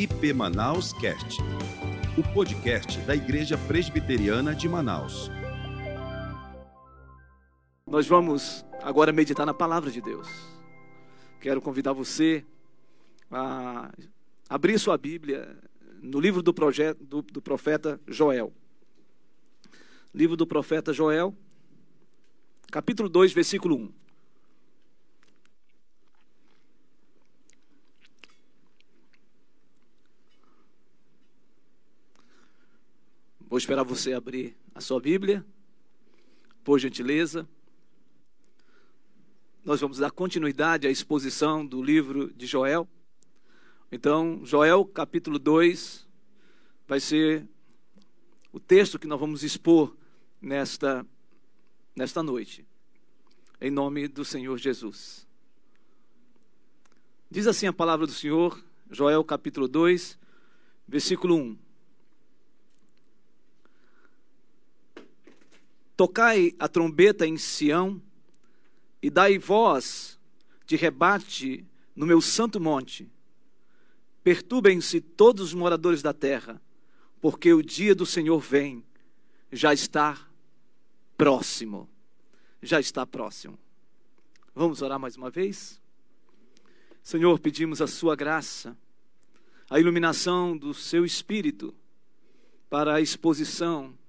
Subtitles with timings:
[0.00, 1.42] IP Manaus Cast,
[2.16, 5.30] o podcast da Igreja Presbiteriana de Manaus.
[7.86, 10.26] Nós vamos agora meditar na palavra de Deus.
[11.38, 12.42] Quero convidar você
[13.30, 13.92] a
[14.48, 15.54] abrir sua Bíblia
[16.00, 18.54] no livro do, projeto, do, do profeta Joel.
[20.14, 21.36] Livro do profeta Joel,
[22.72, 23.99] capítulo 2, versículo 1.
[33.60, 35.44] Esperar você abrir a sua Bíblia,
[36.64, 37.46] por gentileza.
[39.62, 42.88] Nós vamos dar continuidade à exposição do livro de Joel.
[43.92, 46.08] Então, Joel capítulo 2
[46.88, 47.46] vai ser
[48.50, 49.94] o texto que nós vamos expor
[50.40, 51.06] nesta,
[51.94, 52.66] nesta noite,
[53.60, 55.28] em nome do Senhor Jesus.
[57.30, 58.58] Diz assim a palavra do Senhor,
[58.90, 60.18] Joel capítulo 2,
[60.88, 61.69] versículo 1.
[66.00, 68.00] Tocai a trombeta em Sião
[69.02, 70.18] e dai voz
[70.64, 71.62] de rebate
[71.94, 73.06] no meu santo monte.
[74.24, 76.58] Perturbem-se todos os moradores da terra,
[77.20, 78.82] porque o dia do Senhor vem,
[79.52, 80.26] já está
[81.18, 81.86] próximo.
[82.62, 83.58] Já está próximo.
[84.54, 85.78] Vamos orar mais uma vez?
[87.02, 88.74] Senhor, pedimos a Sua graça,
[89.68, 91.74] a iluminação do Seu Espírito
[92.70, 93.99] para a exposição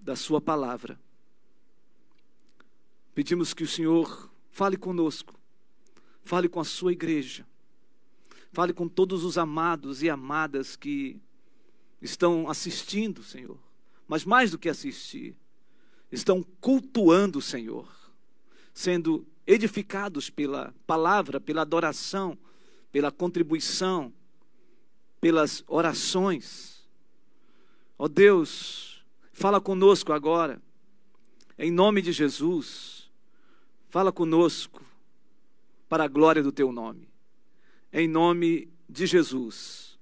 [0.00, 0.98] da Sua palavra.
[3.14, 5.34] Pedimos que o Senhor fale conosco,
[6.22, 7.46] fale com a Sua igreja,
[8.52, 11.20] fale com todos os amados e amadas que
[12.00, 13.58] estão assistindo, Senhor,
[14.06, 15.36] mas mais do que assistir,
[16.10, 17.88] estão cultuando o Senhor,
[18.72, 22.38] sendo edificados pela palavra, pela adoração,
[22.92, 24.12] pela contribuição,
[25.20, 26.86] pelas orações.
[27.98, 28.87] Ó oh Deus,
[29.38, 30.60] Fala conosco agora,
[31.56, 33.08] em nome de Jesus.
[33.88, 34.84] Fala conosco,
[35.88, 37.08] para a glória do teu nome.
[37.92, 39.96] Em nome de Jesus.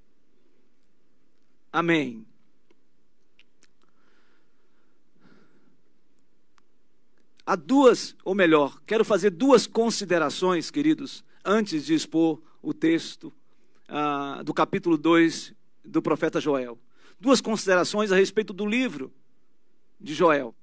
[1.70, 2.26] Amém.
[7.44, 13.30] Há duas, ou melhor, quero fazer duas considerações, queridos, antes de expor o texto
[13.86, 15.52] ah, do capítulo 2
[15.84, 16.78] do profeta Joel.
[17.20, 19.12] Duas considerações a respeito do livro
[20.00, 20.54] de Joel.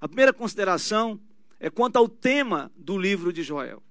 [0.00, 1.20] A primeira consideração
[1.58, 3.82] é quanto ao tema do livro de Joel.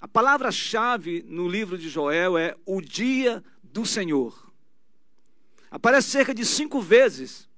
[0.00, 4.50] A palavra-chave no livro de Joel é o dia do Senhor.
[5.70, 7.48] Aparece cerca de cinco vezes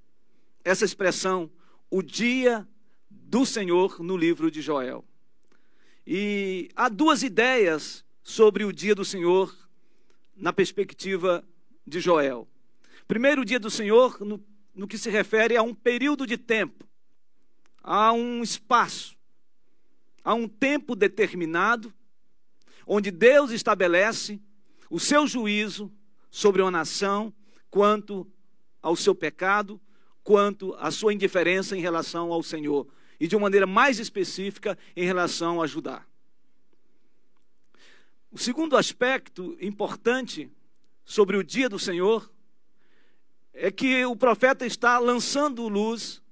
[0.65, 1.51] essa expressão,
[1.91, 2.67] o dia
[3.11, 5.05] do Senhor, no livro de Joel.
[6.07, 9.57] E há duas ideias sobre o dia do Senhor
[10.37, 11.45] na perspectiva
[11.87, 12.49] de Joel.
[13.07, 14.39] Primeiro, o dia do Senhor, no
[14.75, 16.87] no que se refere a um período de tempo,
[17.83, 19.17] a um espaço,
[20.25, 21.93] a um tempo determinado,
[22.87, 24.41] onde Deus estabelece
[24.89, 25.93] o seu juízo
[26.31, 27.33] sobre uma nação
[27.71, 28.31] quanto
[28.81, 29.81] ao seu pecado,
[30.23, 32.87] quanto à sua indiferença em relação ao Senhor,
[33.21, 36.05] e de uma maneira mais específica em relação a Judá.
[38.31, 40.51] O segundo aspecto importante
[41.05, 42.32] sobre o dia do Senhor
[43.55, 46.23] é que o profeta está lançando luz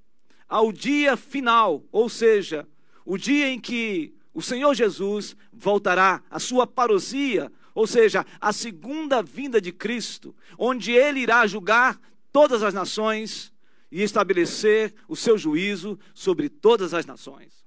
[0.49, 2.67] ao dia final, ou seja,
[3.05, 9.23] o dia em que o Senhor Jesus voltará, a sua parousia, ou seja, a segunda
[9.23, 12.01] vinda de Cristo, onde ele irá julgar
[12.33, 13.53] todas as nações
[13.91, 17.65] e estabelecer o seu juízo sobre todas as nações.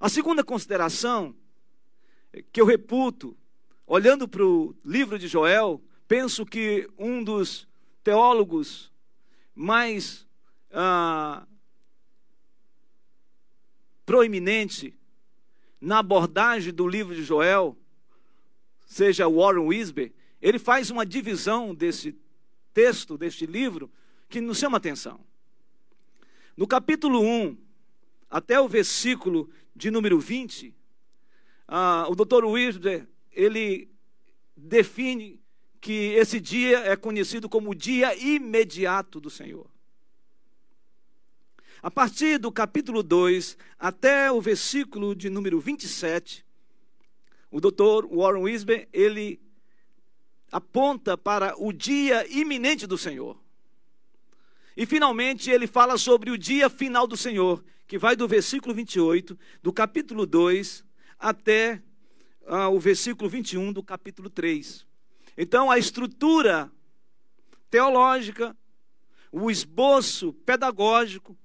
[0.00, 1.34] A segunda consideração
[2.52, 3.36] que eu reputo,
[3.86, 7.66] olhando para o livro de Joel, penso que um dos
[8.02, 8.92] teólogos
[9.54, 10.26] mais
[10.70, 11.46] ah,
[14.06, 14.94] proeminente
[15.80, 17.76] na abordagem do livro de Joel,
[18.86, 22.16] seja Warren Wisber, ele faz uma divisão desse
[22.72, 23.90] texto, deste livro,
[24.28, 25.20] que nos chama atenção.
[26.56, 27.56] No capítulo 1,
[28.30, 30.74] até o versículo de número 20,
[31.66, 32.44] ah, o Dr.
[32.44, 33.90] Wisber, ele
[34.56, 35.40] define
[35.80, 39.66] que esse dia é conhecido como o dia imediato do Senhor.
[41.80, 46.44] A partir do capítulo 2 até o versículo de número 27,
[47.50, 49.40] o doutor Warren Wisber, ele
[50.50, 53.38] aponta para o dia iminente do Senhor.
[54.76, 59.38] E finalmente ele fala sobre o dia final do Senhor, que vai do versículo 28
[59.62, 60.84] do capítulo 2
[61.18, 61.82] até
[62.42, 64.87] uh, o versículo 21 do capítulo 3.
[65.40, 66.68] Então, a estrutura
[67.70, 68.56] teológica,
[69.30, 71.38] o esboço pedagógico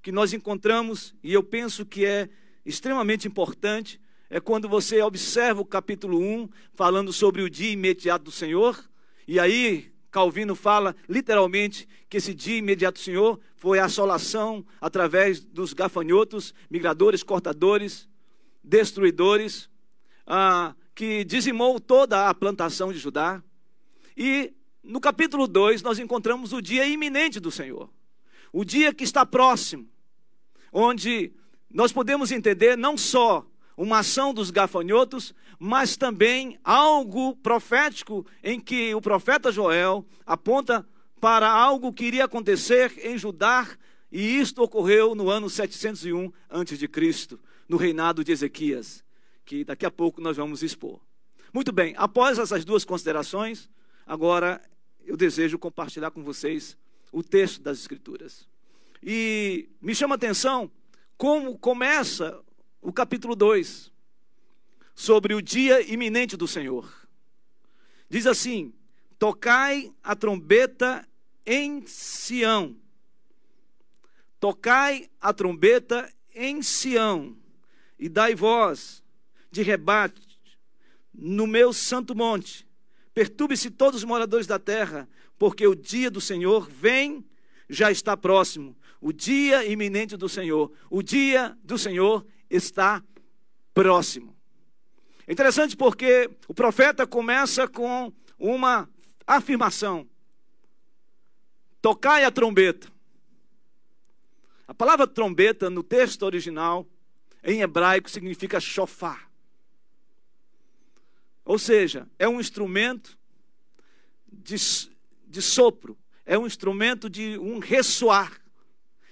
[0.00, 2.30] que nós encontramos, e eu penso que é
[2.64, 4.00] extremamente importante,
[4.30, 8.82] é quando você observa o capítulo 1, falando sobre o dia imediato do Senhor,
[9.28, 15.44] e aí Calvino fala literalmente que esse dia imediato do Senhor foi a assolação através
[15.44, 18.08] dos gafanhotos, migradores, cortadores,
[18.64, 19.68] destruidores,
[20.26, 23.42] ah, que dizimou toda a plantação de Judá.
[24.16, 27.90] E no capítulo 2 nós encontramos o dia iminente do Senhor,
[28.50, 29.86] o dia que está próximo,
[30.72, 31.32] onde
[31.70, 33.46] nós podemos entender não só
[33.76, 40.88] uma ação dos gafanhotos, mas também algo profético em que o profeta Joel aponta
[41.20, 43.68] para algo que iria acontecer em Judá,
[44.10, 47.38] e isto ocorreu no ano 701 a.C.,
[47.68, 49.04] no reinado de Ezequias,
[49.46, 51.00] que daqui a pouco nós vamos expor.
[51.52, 53.70] Muito bem, após essas duas considerações,
[54.04, 54.60] agora
[55.04, 56.76] eu desejo compartilhar com vocês
[57.12, 58.46] o texto das Escrituras.
[59.02, 60.70] E me chama a atenção
[61.16, 62.42] como começa
[62.82, 63.90] o capítulo 2,
[64.94, 66.92] sobre o dia iminente do Senhor.
[68.08, 68.74] Diz assim:
[69.18, 71.08] Tocai a trombeta
[71.44, 72.76] em Sião.
[74.40, 77.36] Tocai a trombeta em Sião,
[77.98, 79.02] e dai voz
[79.56, 80.20] de rebate
[81.14, 82.66] no meu santo monte.
[83.14, 85.08] Perturbe-se todos os moradores da terra,
[85.38, 87.24] porque o dia do Senhor vem,
[87.68, 88.76] já está próximo.
[89.00, 93.02] O dia iminente do Senhor, o dia do Senhor está
[93.72, 94.36] próximo.
[95.26, 98.86] É interessante porque o profeta começa com uma
[99.26, 100.06] afirmação:
[101.80, 102.92] tocai a trombeta.
[104.68, 106.86] A palavra trombeta no texto original,
[107.42, 109.26] em hebraico, significa chofar.
[111.46, 113.16] Ou seja, é um instrumento
[114.26, 114.56] de,
[115.28, 115.96] de sopro,
[116.26, 118.42] é um instrumento de um ressoar.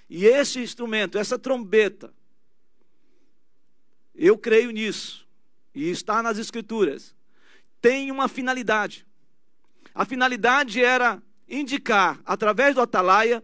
[0.09, 2.13] E esse instrumento, essa trombeta,
[4.13, 5.25] eu creio nisso,
[5.73, 7.15] e está nas Escrituras.
[7.81, 9.07] Tem uma finalidade.
[9.93, 13.41] A finalidade era indicar, através do atalaia,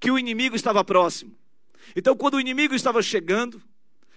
[0.00, 1.36] que o inimigo estava próximo.
[1.94, 3.62] Então, quando o inimigo estava chegando,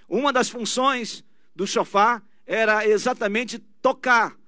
[0.10, 1.24] uma das funções
[1.56, 4.40] do chofar era exatamente tocar,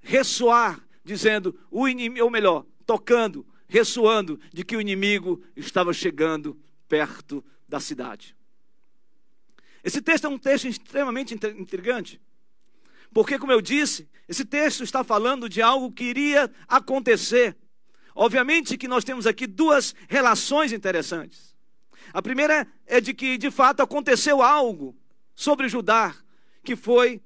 [0.00, 6.56] ressoar, dizendo o inimigo, ou melhor, tocando, ressoando de que o inimigo estava chegando
[6.88, 8.36] perto da cidade.
[9.82, 12.20] Esse texto é um texto extremamente intrigante,
[13.12, 17.56] porque, como eu disse, esse texto está falando de algo que iria acontecer.
[18.14, 21.56] Obviamente que nós temos aqui duas relações interessantes.
[22.12, 24.96] A primeira é de que, de fato, aconteceu algo
[25.34, 26.14] sobre Judá,
[26.62, 27.20] que foi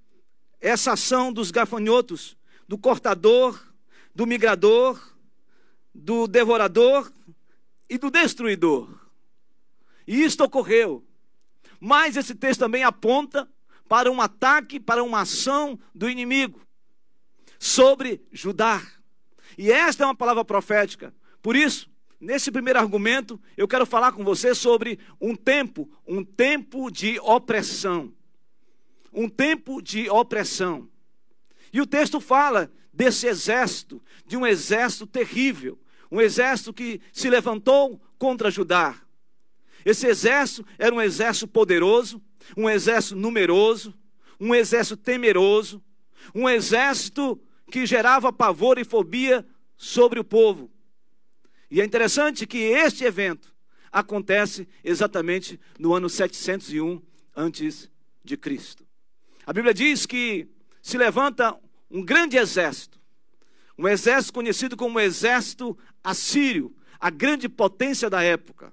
[0.64, 3.62] essa ação dos gafanhotos, do cortador,
[4.14, 4.98] do migrador,
[5.94, 7.12] do devorador
[7.86, 8.88] e do destruidor.
[10.06, 11.04] E isto ocorreu.
[11.78, 13.46] Mas esse texto também aponta
[13.86, 16.62] para um ataque, para uma ação do inimigo
[17.58, 18.82] sobre Judá.
[19.58, 21.14] E esta é uma palavra profética.
[21.42, 26.90] Por isso, nesse primeiro argumento, eu quero falar com você sobre um tempo, um tempo
[26.90, 28.14] de opressão.
[29.14, 30.88] Um tempo de opressão.
[31.72, 35.78] E o texto fala desse exército, de um exército terrível,
[36.10, 39.00] um exército que se levantou contra Judá.
[39.84, 42.22] Esse exército era um exército poderoso,
[42.56, 43.94] um exército numeroso,
[44.38, 45.82] um exército temeroso,
[46.34, 47.40] um exército
[47.70, 50.70] que gerava pavor e fobia sobre o povo.
[51.70, 53.54] E é interessante que este evento
[53.90, 57.02] acontece exatamente no ano 701
[57.34, 57.90] antes
[58.24, 58.83] de Cristo.
[59.46, 60.48] A Bíblia diz que
[60.82, 61.58] se levanta
[61.90, 63.00] um grande exército,
[63.76, 68.72] um exército conhecido como exército assírio, a grande potência da época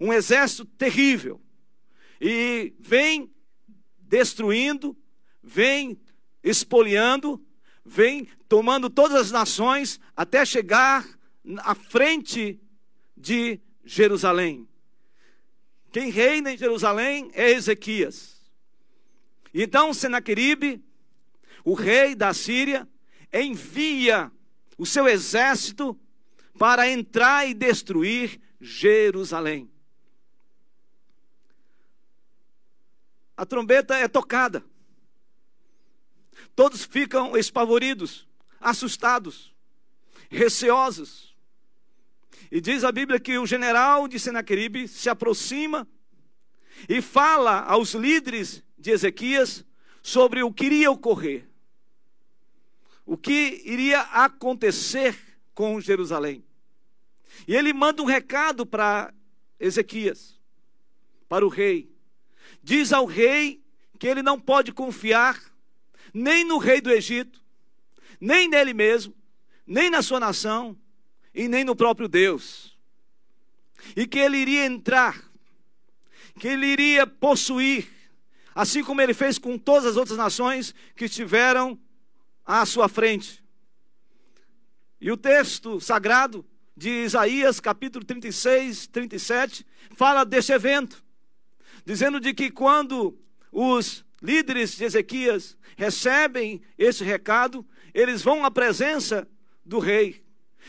[0.00, 1.40] um exército terrível.
[2.20, 3.30] E vem
[3.98, 4.96] destruindo,
[5.42, 6.00] vem
[6.42, 7.44] espoliando,
[7.84, 11.06] vem tomando todas as nações até chegar
[11.58, 12.60] à frente
[13.16, 14.68] de Jerusalém.
[15.90, 18.37] Quem reina em Jerusalém é Ezequias.
[19.52, 20.82] Então Senaqueribe,
[21.64, 22.88] o rei da Síria,
[23.32, 24.30] envia
[24.76, 25.98] o seu exército
[26.58, 29.70] para entrar e destruir Jerusalém.
[33.38, 34.64] a trombeta é tocada.
[36.56, 38.26] Todos ficam espavoridos,
[38.60, 39.54] assustados,
[40.28, 41.36] receosos.
[42.50, 45.86] E diz a Bíblia que o general de Senaqueribe se aproxima
[46.88, 49.64] e fala aos líderes de Ezequias
[50.02, 51.46] sobre o que iria ocorrer.
[53.08, 55.18] o que iria acontecer
[55.54, 56.44] com Jerusalém.
[57.46, 59.14] E ele manda um recado para
[59.58, 60.38] Ezequias,
[61.26, 61.90] para o rei.
[62.62, 63.64] Diz ao rei
[63.98, 65.40] que ele não pode confiar
[66.12, 67.42] nem no rei do Egito,
[68.20, 69.14] nem nele mesmo,
[69.66, 70.76] nem na sua nação
[71.34, 72.76] e nem no próprio Deus.
[73.96, 75.18] E que ele iria entrar,
[76.38, 77.88] que ele iria possuir,
[78.58, 81.78] assim como ele fez com todas as outras nações que estiveram
[82.44, 83.40] à sua frente.
[85.00, 86.44] E o texto sagrado
[86.76, 91.04] de Isaías, capítulo 36, 37, fala deste evento,
[91.84, 93.16] dizendo de que quando
[93.52, 99.28] os líderes de Ezequias recebem esse recado, eles vão à presença
[99.64, 100.20] do rei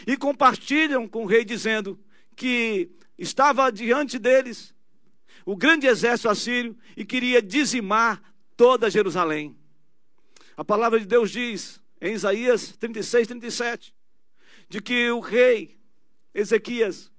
[0.05, 1.99] e compartilham com o rei, dizendo
[2.35, 4.75] que estava diante deles
[5.49, 8.21] o grande exército assírio e queria dizimar
[8.55, 9.57] toda Jerusalém.
[10.55, 13.95] A palavra de Deus diz em Isaías 36, 37,
[14.69, 15.79] de que o rei
[16.35, 17.11] Ezequias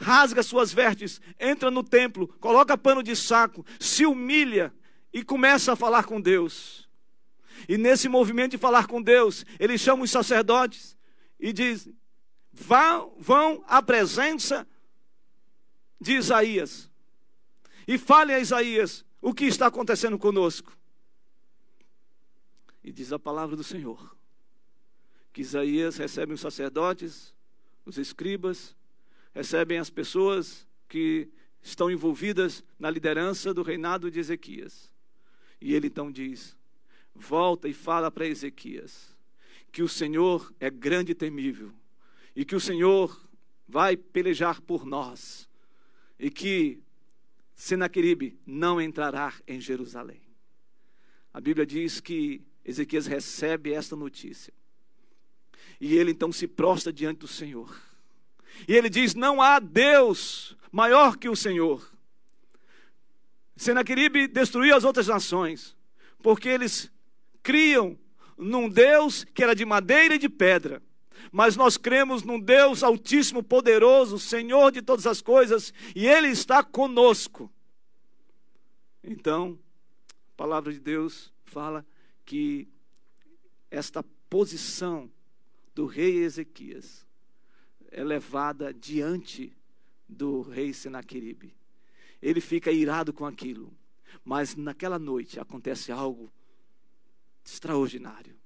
[0.00, 4.72] rasga suas vestes, entra no templo, coloca pano de saco, se humilha
[5.12, 6.88] e começa a falar com Deus.
[7.68, 10.96] E nesse movimento de falar com Deus, ele chama os sacerdotes
[11.36, 11.88] e diz:
[12.52, 14.64] vão, vão à presença
[16.00, 16.91] de Isaías
[17.86, 20.76] e falem a Isaías o que está acontecendo conosco.
[22.82, 24.16] E diz a palavra do Senhor
[25.32, 27.34] que Isaías recebe os sacerdotes,
[27.86, 28.76] os escribas,
[29.34, 31.28] recebem as pessoas que
[31.62, 34.92] estão envolvidas na liderança do reinado de Ezequias.
[35.60, 36.56] E ele então diz:
[37.14, 39.16] volta e fala para Ezequias
[39.70, 41.72] que o Senhor é grande e temível
[42.36, 43.18] e que o Senhor
[43.66, 45.48] vai pelejar por nós
[46.18, 46.78] e que
[47.62, 50.20] Senaqueribe não entrará em Jerusalém.
[51.32, 54.52] A Bíblia diz que Ezequias recebe esta notícia.
[55.80, 57.80] E ele então se prostra diante do Senhor.
[58.66, 61.88] E ele diz: Não há Deus maior que o Senhor.
[63.54, 65.76] Senaqueribe destruiu as outras nações,
[66.20, 66.90] porque eles
[67.44, 67.96] criam
[68.36, 70.82] num Deus que era de madeira e de pedra.
[71.30, 76.62] Mas nós cremos num Deus altíssimo, poderoso, Senhor de todas as coisas, e Ele está
[76.62, 77.50] conosco.
[79.04, 79.58] Então,
[80.10, 81.84] a palavra de Deus fala
[82.24, 82.68] que
[83.70, 85.10] esta posição
[85.74, 87.06] do rei Ezequias
[87.90, 89.56] é levada diante
[90.08, 91.54] do rei Senaqueribe.
[92.20, 93.72] Ele fica irado com aquilo,
[94.24, 96.32] mas naquela noite acontece algo
[97.44, 98.41] extraordinário.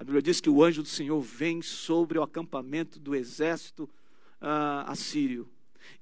[0.00, 3.84] A Bíblia diz que o anjo do Senhor vem sobre o acampamento do exército
[4.40, 5.46] uh, assírio.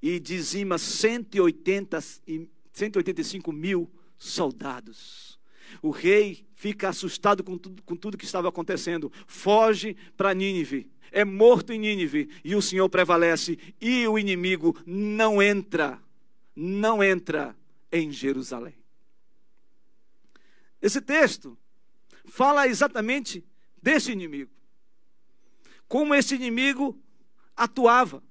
[0.00, 1.98] E dizima 180,
[2.72, 5.36] 185 mil soldados.
[5.82, 11.24] O rei fica assustado com tudo, com tudo que estava acontecendo, foge para Nínive, é
[11.24, 12.30] morto em Nínive.
[12.44, 13.58] E o Senhor prevalece.
[13.80, 16.00] E o inimigo não entra,
[16.54, 17.52] não entra
[17.90, 18.76] em Jerusalém.
[20.80, 21.58] Esse texto
[22.26, 23.44] fala exatamente
[23.82, 24.50] desse inimigo.
[25.86, 27.00] Como esse inimigo
[27.56, 28.22] atuava.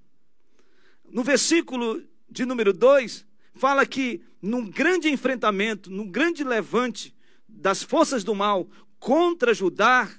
[1.09, 3.25] No versículo de número 2,
[3.55, 7.15] fala que num grande enfrentamento, num grande levante
[7.47, 10.09] das forças do mal contra Judá,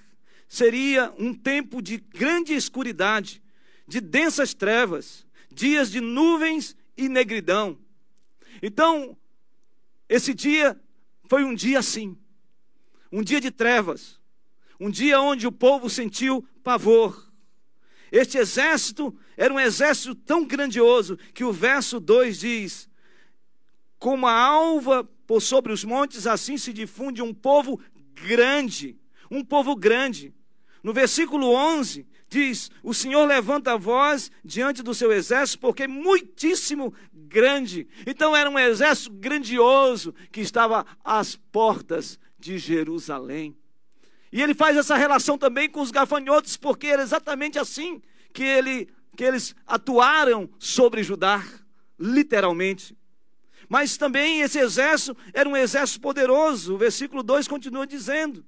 [0.49, 3.43] seria um tempo de grande escuridade,
[3.87, 7.79] de densas trevas, dias de nuvens e negridão.
[8.63, 9.17] Então,
[10.09, 10.79] esse dia
[11.25, 12.17] foi um dia assim,
[13.13, 14.18] um dia de trevas,
[14.79, 17.29] um dia onde o povo sentiu pavor.
[18.11, 22.89] Este exército era um exército tão grandioso que o verso 2 diz:
[23.99, 27.81] Como a alva por sobre os montes, assim se difunde um povo
[28.15, 28.99] grande,
[29.31, 30.33] um povo grande.
[30.83, 35.89] No versículo 11 diz: O Senhor levanta a voz diante do seu exército, porque é
[35.89, 37.87] muitíssimo grande.
[38.07, 43.57] Então era um exército grandioso que estava às portas de Jerusalém.
[44.33, 48.89] E ele faz essa relação também com os gafanhotos, porque era exatamente assim que, ele,
[49.17, 51.45] que eles atuaram sobre Judá,
[51.99, 52.97] literalmente.
[53.69, 56.75] Mas também esse exército era um exército poderoso.
[56.75, 58.45] O versículo 2 continua dizendo: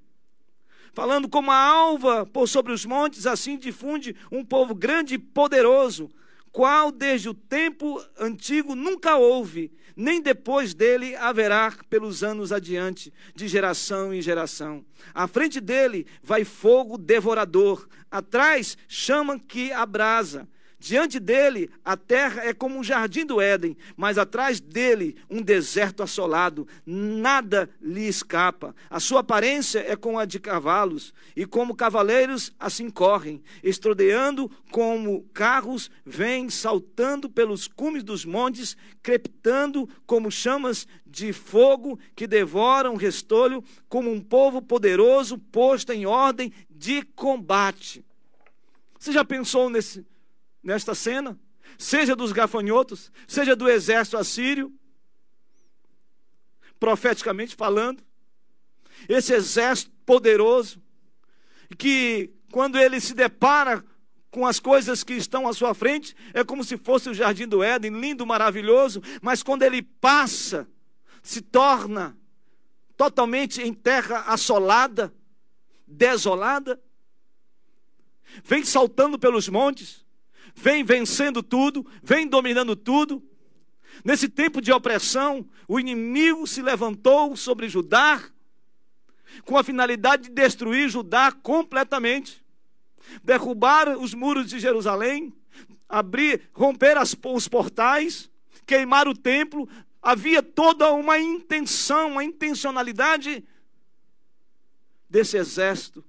[0.93, 6.11] falando como a alva por sobre os montes, assim difunde um povo grande e poderoso,
[6.51, 13.49] qual desde o tempo antigo nunca houve, nem depois dele haverá pelos anos adiante, de
[13.49, 14.85] geração em geração.
[15.15, 20.49] À frente dele vai fogo devorador, atrás chama que abrasa.
[20.81, 26.03] Diante dele, a terra é como um jardim do Éden, mas atrás dele, um deserto
[26.03, 26.67] assolado.
[26.87, 28.75] Nada lhe escapa.
[28.89, 35.23] A sua aparência é como a de cavalos, e como cavaleiros assim correm, estrodeando como
[35.35, 43.63] carros, vêm saltando pelos cumes dos montes, crepitando como chamas de fogo que devoram restolho,
[43.87, 48.03] como um povo poderoso posto em ordem de combate.
[48.99, 50.05] Você já pensou nesse,
[50.63, 51.39] nesta cena,
[51.79, 54.73] seja dos gafanhotos, seja do exército assírio,
[56.79, 58.03] profeticamente falando,
[59.09, 60.83] esse exército poderoso,
[61.79, 63.85] que quando ele se depara
[64.31, 67.63] com as coisas que estão à sua frente, é como se fosse o jardim do
[67.63, 70.69] Éden, lindo, maravilhoso, mas quando ele passa,
[71.23, 72.17] se torna
[72.97, 75.13] totalmente em terra assolada,
[75.87, 76.81] desolada,
[78.45, 80.00] vem saltando pelos montes,
[80.55, 83.23] vem vencendo tudo, vem dominando tudo.
[84.05, 88.23] Nesse tempo de opressão, o inimigo se levantou sobre Judá
[89.45, 92.45] com a finalidade de destruir Judá completamente,
[93.23, 95.33] derrubar os muros de Jerusalém,
[95.89, 98.31] abrir, romper as, os portais,
[98.67, 99.69] queimar o templo.
[100.03, 103.45] Havia toda uma intenção, uma intencionalidade
[105.09, 106.05] desse exército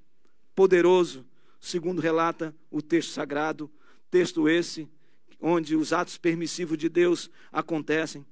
[0.55, 1.25] poderoso,
[1.59, 3.69] segundo relata o texto sagrado
[4.11, 4.89] Texto esse
[5.39, 8.25] onde os atos permissivos de Deus acontecem.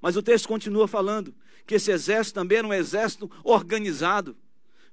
[0.00, 1.34] Mas o texto continua falando
[1.64, 4.36] que esse exército também era um exército organizado.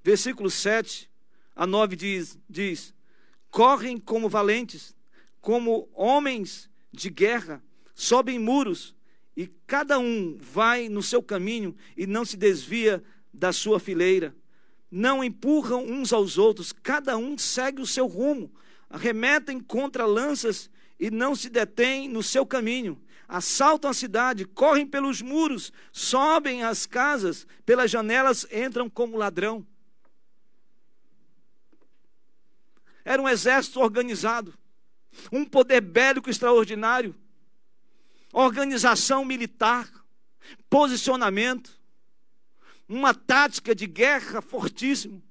[0.04, 1.10] Versículo 7
[1.56, 2.94] a 9 diz, diz:
[3.50, 4.96] Correm como valentes,
[5.42, 7.62] como homens de guerra,
[7.94, 8.96] sobem muros,
[9.36, 13.04] e cada um vai no seu caminho e não se desvia
[13.34, 14.36] da sua fileira.
[14.90, 18.54] Não empurram uns aos outros, cada um segue o seu rumo
[18.90, 23.02] arremetem contra lanças e não se detêm no seu caminho.
[23.28, 29.66] Assaltam a cidade, correm pelos muros, sobem as casas, pelas janelas entram como ladrão.
[33.04, 34.54] Era um exército organizado,
[35.32, 37.16] um poder bélico extraordinário,
[38.32, 39.90] organização militar,
[40.70, 41.80] posicionamento,
[42.88, 45.24] uma tática de guerra fortíssimo.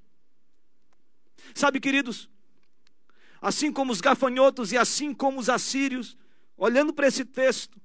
[1.54, 2.28] Sabe, queridos,
[3.44, 6.16] assim como os gafanhotos e assim como os assírios,
[6.56, 7.78] olhando para esse texto,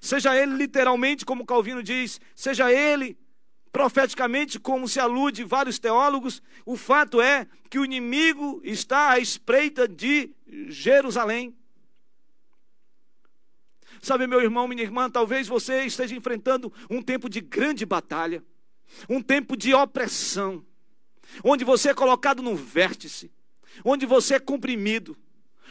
[0.00, 3.18] seja ele literalmente, como Calvino diz, seja ele
[3.72, 9.88] profeticamente, como se alude vários teólogos, o fato é que o inimigo está à espreita
[9.88, 10.30] de
[10.68, 11.56] Jerusalém.
[14.00, 18.44] Sabe, meu irmão, minha irmã, talvez você esteja enfrentando um tempo de grande batalha,
[19.08, 20.64] um tempo de opressão,
[21.42, 23.30] onde você é colocado no vértice,
[23.84, 25.16] onde você é comprimido,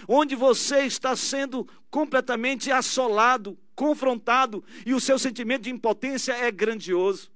[0.07, 7.31] onde você está sendo completamente assolado, confrontado, e o seu sentimento de impotência é grandioso.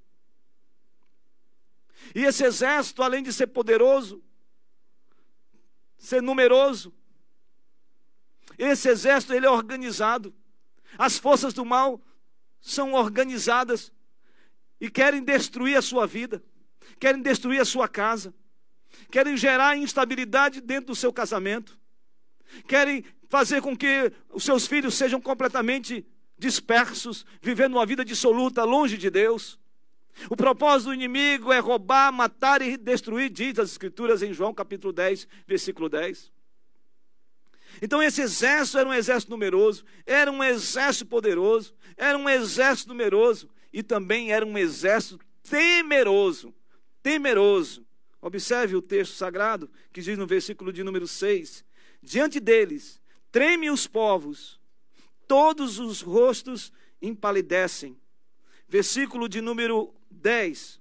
[2.14, 4.22] E esse exército, além de ser poderoso,
[5.98, 6.94] ser numeroso,
[8.58, 10.34] esse exército ele é organizado.
[10.98, 12.02] As forças do mal
[12.62, 13.92] são organizadas
[14.80, 16.44] e querem destruir a sua vida,
[17.00, 18.34] querem destruir a sua casa,
[19.12, 21.78] querem gerar instabilidade dentro do seu casamento,
[22.68, 26.06] querem fazer com que os seus filhos sejam completamente
[26.38, 29.60] dispersos, vivendo uma vida dissoluta, longe de Deus.
[30.30, 34.94] O propósito do inimigo é roubar, matar e destruir, diz as Escrituras em João capítulo
[34.94, 36.32] 10, versículo 10.
[37.82, 43.50] Então, esse exército era um exército numeroso, era um exército poderoso, era um exército numeroso
[43.72, 46.54] e também era um exército temeroso.
[47.02, 47.86] Temeroso.
[48.24, 51.66] Observe o texto sagrado que diz no versículo de número 6:
[52.02, 54.62] Diante deles tremem os povos,
[55.28, 58.00] todos os rostos empalidecem.
[58.66, 60.80] Versículo de número 10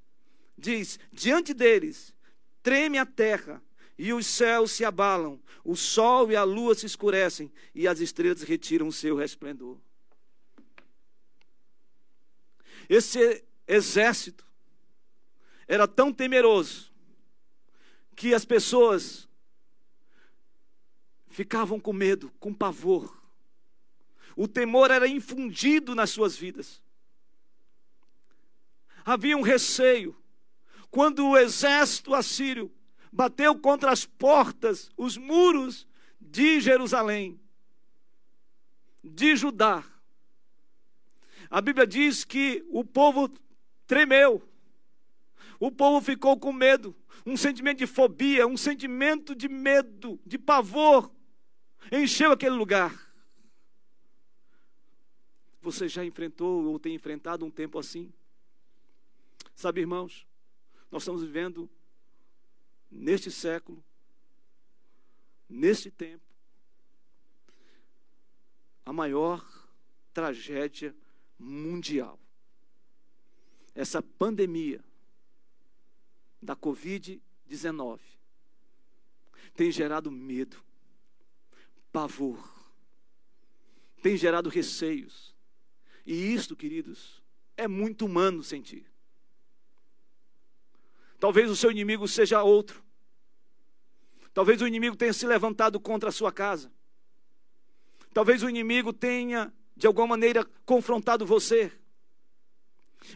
[0.57, 2.15] diz: Diante deles
[2.63, 3.61] treme a terra,
[3.99, 8.43] e os céus se abalam, o sol e a lua se escurecem, e as estrelas
[8.43, 9.79] retiram o seu resplendor.
[12.89, 14.47] Esse exército
[15.67, 16.92] era tão temeroso
[18.15, 19.29] que as pessoas
[21.29, 23.21] ficavam com medo, com pavor.
[24.37, 26.83] O temor era infundido nas suas vidas.
[29.05, 30.17] Havia um receio.
[30.91, 32.71] Quando o exército assírio
[33.11, 35.87] bateu contra as portas, os muros
[36.21, 37.41] de Jerusalém,
[39.03, 39.85] de Judá,
[41.51, 43.31] a Bíblia diz que o povo
[43.87, 44.43] tremeu,
[45.59, 46.95] o povo ficou com medo
[47.25, 51.11] um sentimento de fobia, um sentimento de medo, de pavor,
[51.91, 53.13] encheu aquele lugar.
[55.61, 58.13] Você já enfrentou ou tem enfrentado um tempo assim?
[59.55, 60.27] Sabe, irmãos,
[60.91, 61.71] nós estamos vivendo
[62.91, 63.83] neste século,
[65.49, 66.25] neste tempo,
[68.85, 69.47] a maior
[70.13, 70.95] tragédia
[71.39, 72.19] mundial.
[73.75, 74.85] Essa pandemia
[76.43, 78.01] da Covid-19
[79.55, 80.57] tem gerado medo,
[81.93, 82.39] pavor,
[84.03, 85.35] tem gerado receios.
[86.05, 87.23] E isto, queridos,
[87.57, 88.87] é muito humano sentir.
[91.21, 92.83] Talvez o seu inimigo seja outro.
[94.35, 96.73] Talvez o inimigo tenha se levantado contra a sua casa.
[98.13, 101.71] Talvez o inimigo tenha, de alguma maneira, confrontado você.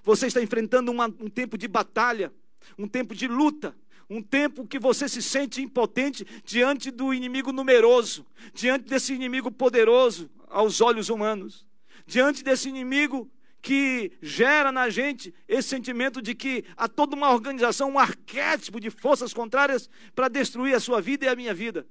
[0.04, 2.32] Você está enfrentando uma, um tempo de batalha,
[2.79, 3.77] um tempo de luta,
[4.09, 10.31] um tempo que você se sente impotente diante do inimigo numeroso, diante desse inimigo poderoso
[10.49, 11.66] aos olhos humanos,
[12.07, 17.90] diante desse inimigo que gera na gente esse sentimento de que há toda uma organização,
[17.90, 21.85] um arquétipo de forças contrárias para destruir a sua vida e a minha vida.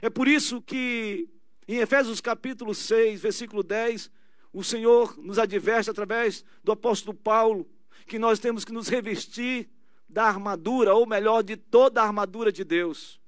[0.00, 1.28] É por isso que
[1.68, 4.10] em Efésios capítulo 6, versículo 10,
[4.50, 7.68] o Senhor nos adverte através do apóstolo Paulo
[8.10, 9.70] que nós temos que nos revestir
[10.08, 13.20] da armadura, ou melhor, de toda a armadura de Deus,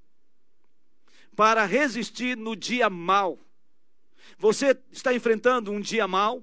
[1.37, 3.39] para resistir no dia mal.
[4.37, 6.43] Você está enfrentando um dia mal?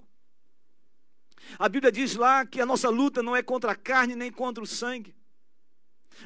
[1.58, 4.64] A Bíblia diz lá que a nossa luta não é contra a carne nem contra
[4.64, 5.14] o sangue,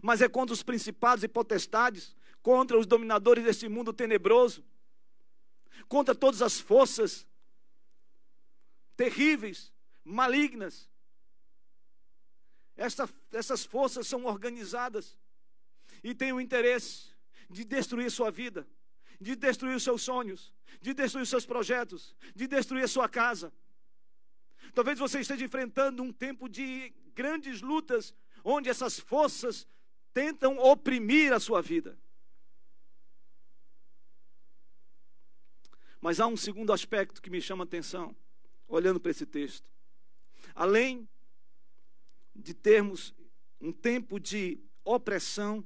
[0.04, 4.64] mas é contra os principados e potestades, contra os dominadores deste mundo tenebroso,
[5.88, 7.26] contra todas as forças
[8.96, 9.74] terríveis,
[10.06, 10.93] malignas
[12.76, 15.18] essa, essas forças são organizadas
[16.04, 17.12] e têm o interesse
[17.50, 18.68] de destruir sua vida,
[19.20, 23.54] de destruir seus sonhos, de destruir seus projetos, de destruir sua casa.
[24.74, 29.68] Talvez você esteja enfrentando um tempo de grandes lutas, onde essas forças
[30.14, 31.98] tentam oprimir a sua vida.
[36.02, 38.16] Mas há um segundo aspecto que me chama a atenção,
[38.68, 39.72] olhando para esse texto.
[40.54, 41.08] Além
[42.36, 43.14] de termos
[43.62, 45.64] um tempo de opressão,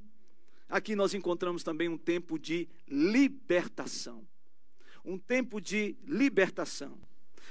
[0.70, 4.28] aqui nós encontramos também um tempo de libertação.
[5.04, 7.00] Um tempo de libertação.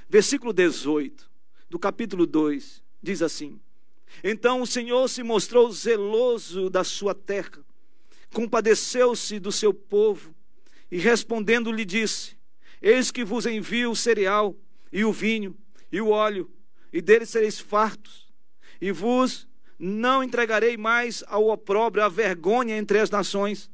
[0.08, 1.28] Versículo 18
[1.68, 3.60] do capítulo 2 diz assim:
[4.22, 7.64] Então o Senhor se mostrou zeloso da sua terra,
[8.32, 10.34] compadeceu-se do seu povo
[10.90, 12.36] e respondendo lhe disse:
[12.80, 14.54] Eis que vos envio o cereal
[14.92, 15.56] e o vinho
[15.90, 16.48] e o óleo,
[16.92, 18.25] e deles sereis fartos
[18.80, 19.46] e vos
[19.78, 23.70] não entregarei mais ao opróbrio, a vergonha entre as nações,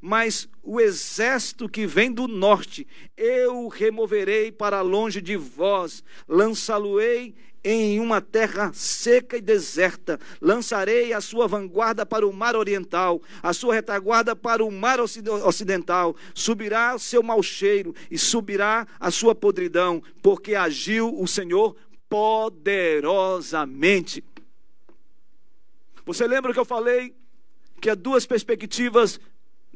[0.00, 2.86] mas o exército que vem do norte,
[3.16, 7.34] eu removerei para longe de vós, lançá-lo-ei
[7.66, 13.54] em uma terra seca e deserta, lançarei a sua vanguarda para o mar oriental, a
[13.54, 19.34] sua retaguarda para o mar ocidental, subirá o seu mau cheiro e subirá a sua
[19.34, 21.74] podridão, porque agiu o Senhor
[22.06, 24.22] poderosamente.
[26.04, 27.16] Você lembra que eu falei
[27.80, 29.18] que há duas perspectivas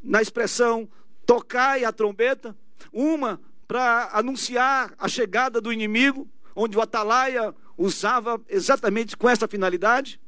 [0.03, 0.89] na expressão
[1.25, 2.57] tocai a trombeta?
[2.93, 10.21] Uma para anunciar a chegada do inimigo, onde o atalaia usava exatamente com essa finalidade.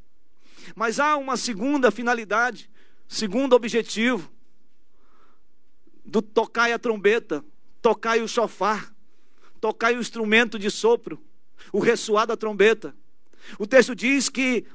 [0.75, 2.71] Mas há uma segunda finalidade,
[3.09, 4.31] segundo objetivo
[6.05, 7.45] do tocai a trombeta,
[7.81, 8.93] tocai o chofar,
[9.61, 11.23] tocai o instrumento de sopro,
[11.73, 12.95] o ressoar da trombeta.
[13.59, 14.67] O texto diz que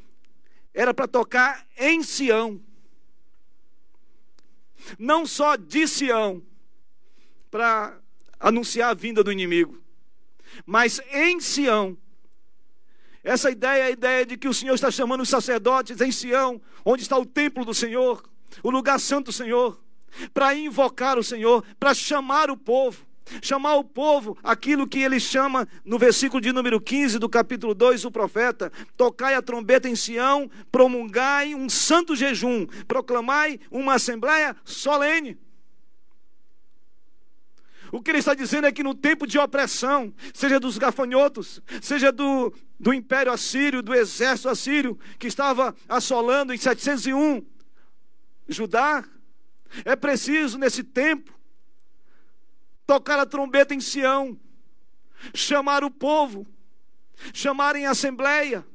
[0.75, 2.61] era para tocar em Sião.
[4.99, 6.43] Não só de Sião,
[7.49, 7.97] para
[8.37, 9.81] anunciar a vinda do inimigo,
[10.65, 11.97] mas em Sião.
[13.23, 16.61] Essa ideia é a ideia de que o Senhor está chamando os sacerdotes em Sião,
[16.83, 18.21] onde está o templo do Senhor,
[18.61, 19.81] o lugar santo do Senhor,
[20.33, 23.07] para invocar o Senhor, para chamar o povo
[23.41, 28.05] chamar o povo aquilo que ele chama no versículo de número 15 do capítulo 2,
[28.05, 35.37] o profeta: tocai a trombeta em Sião, promulgai um santo jejum, proclamai uma assembleia solene.
[37.91, 42.11] O que ele está dizendo é que no tempo de opressão, seja dos gafanhotos, seja
[42.11, 47.45] do, do império assírio, do exército assírio, que estava assolando em 701
[48.47, 49.03] Judá,
[49.83, 51.33] é preciso nesse tempo
[52.85, 54.39] tocar a trombeta em Sião,
[55.33, 56.45] chamar o povo,
[57.33, 58.65] chamar em assembleia,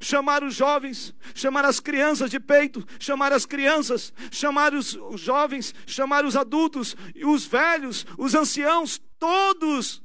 [0.00, 6.24] chamar os jovens, chamar as crianças de peito, chamar as crianças, chamar os, jovens, chamar
[6.24, 10.02] os adultos, os velhos, os anciãos, todos,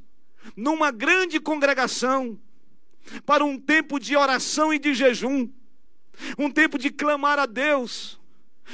[0.56, 2.40] numa grande congregação,
[3.26, 5.50] para um tempo de oração e de jejum,
[6.38, 8.20] um tempo de clamar a Deus,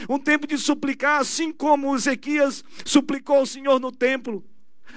[0.09, 4.43] um tempo de suplicar, assim como Ezequias suplicou ao Senhor no templo.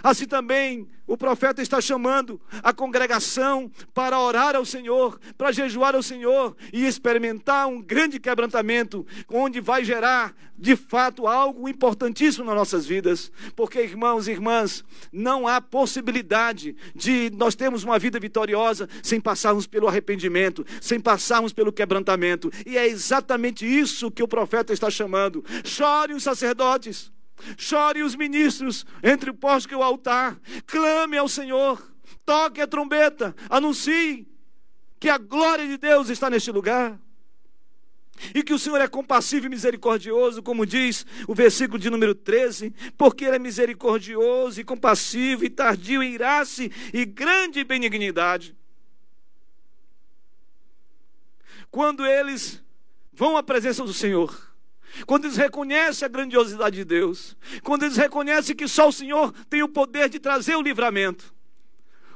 [0.03, 6.03] Assim também o profeta está chamando a congregação para orar ao Senhor, para jejuar ao
[6.03, 12.87] Senhor e experimentar um grande quebrantamento, onde vai gerar, de fato, algo importantíssimo nas nossas
[12.87, 13.31] vidas.
[13.55, 19.67] Porque, irmãos e irmãs, não há possibilidade de nós termos uma vida vitoriosa sem passarmos
[19.67, 22.51] pelo arrependimento, sem passarmos pelo quebrantamento.
[22.65, 25.45] E é exatamente isso que o profeta está chamando.
[25.65, 27.13] Chore os sacerdotes
[27.57, 30.39] Chore os ministros entre o pórtico e o altar.
[30.67, 31.83] Clame ao Senhor.
[32.25, 33.35] Toque a trombeta.
[33.49, 34.27] Anuncie
[35.01, 36.99] que a glória de Deus está neste lugar.
[38.35, 42.73] E que o Senhor é compassivo e misericordioso, como diz o versículo de número 13,
[42.97, 48.55] porque Ele é misericordioso e compassivo e tardio em graça e grande benignidade.
[51.71, 52.63] Quando eles
[53.13, 54.52] vão à presença do Senhor,
[55.07, 59.63] quando eles reconhecem a grandiosidade de Deus, quando eles reconhecem que só o Senhor tem
[59.63, 61.35] o poder de trazer o livramento,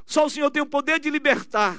[0.05, 1.77] só o Senhor tem o poder de libertar.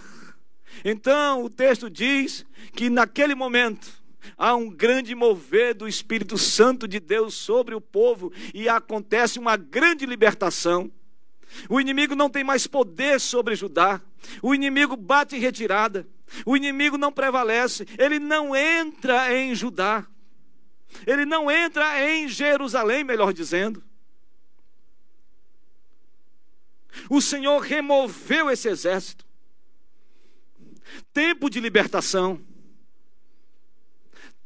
[0.84, 3.88] Então o texto diz que naquele momento
[4.36, 9.56] há um grande mover do Espírito Santo de Deus sobre o povo e acontece uma
[9.56, 10.90] grande libertação.
[11.68, 14.00] O inimigo não tem mais poder sobre Judá,
[14.42, 16.06] o inimigo bate em retirada,
[16.44, 20.06] o inimigo não prevalece, ele não entra em Judá.
[21.06, 23.82] Ele não entra em Jerusalém, melhor dizendo.
[27.08, 29.26] O Senhor removeu esse exército.
[31.12, 32.40] Tempo de libertação.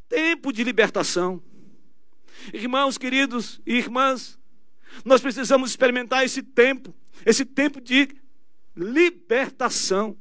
[0.08, 1.42] Tempo de libertação.
[2.52, 4.38] Irmãos queridos e irmãs,
[5.04, 8.08] nós precisamos experimentar esse tempo, esse tempo de
[8.74, 10.16] libertação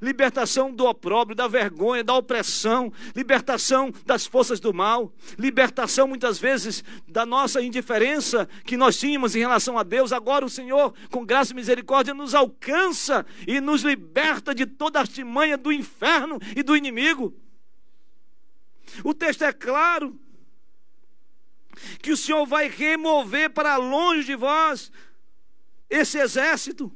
[0.00, 6.84] libertação do opróbrio, da vergonha, da opressão, libertação das forças do mal, libertação muitas vezes
[7.08, 10.12] da nossa indiferença que nós tínhamos em relação a Deus.
[10.12, 15.02] Agora o Senhor, com graça e misericórdia, nos alcança e nos liberta de toda a
[15.02, 17.34] artimanha do inferno e do inimigo.
[19.04, 20.18] O texto é claro
[22.00, 24.92] que o Senhor vai remover para longe de vós
[25.88, 26.94] esse exército.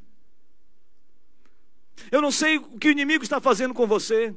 [2.10, 4.34] Eu não sei o que o inimigo está fazendo com você.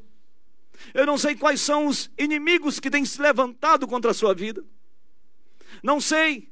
[0.94, 4.64] Eu não sei quais são os inimigos que têm se levantado contra a sua vida.
[5.84, 6.50] Não sei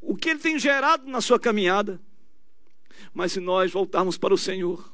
[0.00, 2.00] o que ele tem gerado na sua caminhada.
[3.12, 4.92] Mas se nós voltarmos para o Senhor,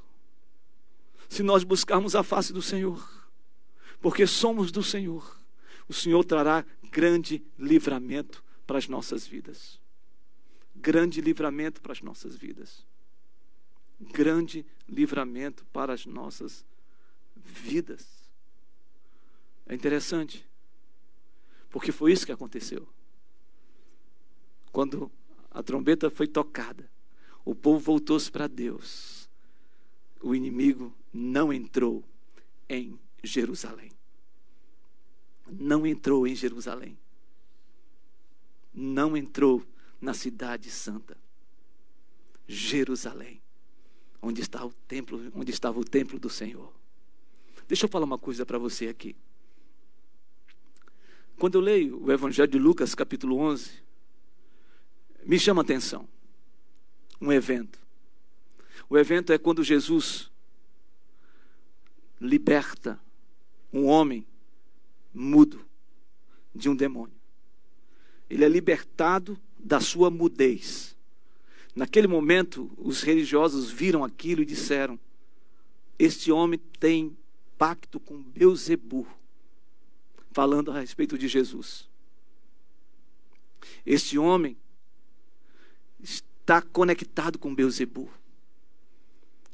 [1.28, 3.28] se nós buscarmos a face do Senhor,
[4.00, 5.38] porque somos do Senhor,
[5.88, 9.80] o Senhor trará grande livramento para as nossas vidas.
[10.74, 12.89] Grande livramento para as nossas vidas
[14.00, 16.64] grande livramento para as nossas
[17.36, 18.30] vidas.
[19.66, 20.48] É interessante,
[21.68, 22.88] porque foi isso que aconteceu.
[24.72, 25.10] Quando
[25.50, 26.90] a trombeta foi tocada,
[27.44, 29.28] o povo voltou-se para Deus.
[30.22, 32.04] O inimigo não entrou
[32.68, 33.92] em Jerusalém.
[35.50, 36.98] Não entrou em Jerusalém.
[38.72, 39.64] Não entrou
[40.00, 41.16] na cidade santa.
[42.46, 43.42] Jerusalém
[44.22, 46.72] onde está o templo, onde estava o templo do Senhor.
[47.66, 49.16] Deixa eu falar uma coisa para você aqui.
[51.38, 53.70] Quando eu leio o Evangelho de Lucas, capítulo 11,
[55.24, 56.08] me chama a atenção
[57.20, 57.78] um evento.
[58.88, 60.30] O evento é quando Jesus
[62.20, 63.00] liberta
[63.72, 64.26] um homem
[65.14, 65.64] mudo
[66.54, 67.16] de um demônio.
[68.28, 70.96] Ele é libertado da sua mudez.
[71.74, 74.98] Naquele momento, os religiosos viram aquilo e disseram:
[75.98, 77.16] Este homem tem
[77.56, 79.06] pacto com Beuzebu,
[80.32, 81.88] falando a respeito de Jesus.
[83.84, 84.56] Este homem
[86.00, 88.10] está conectado com Beuzebu.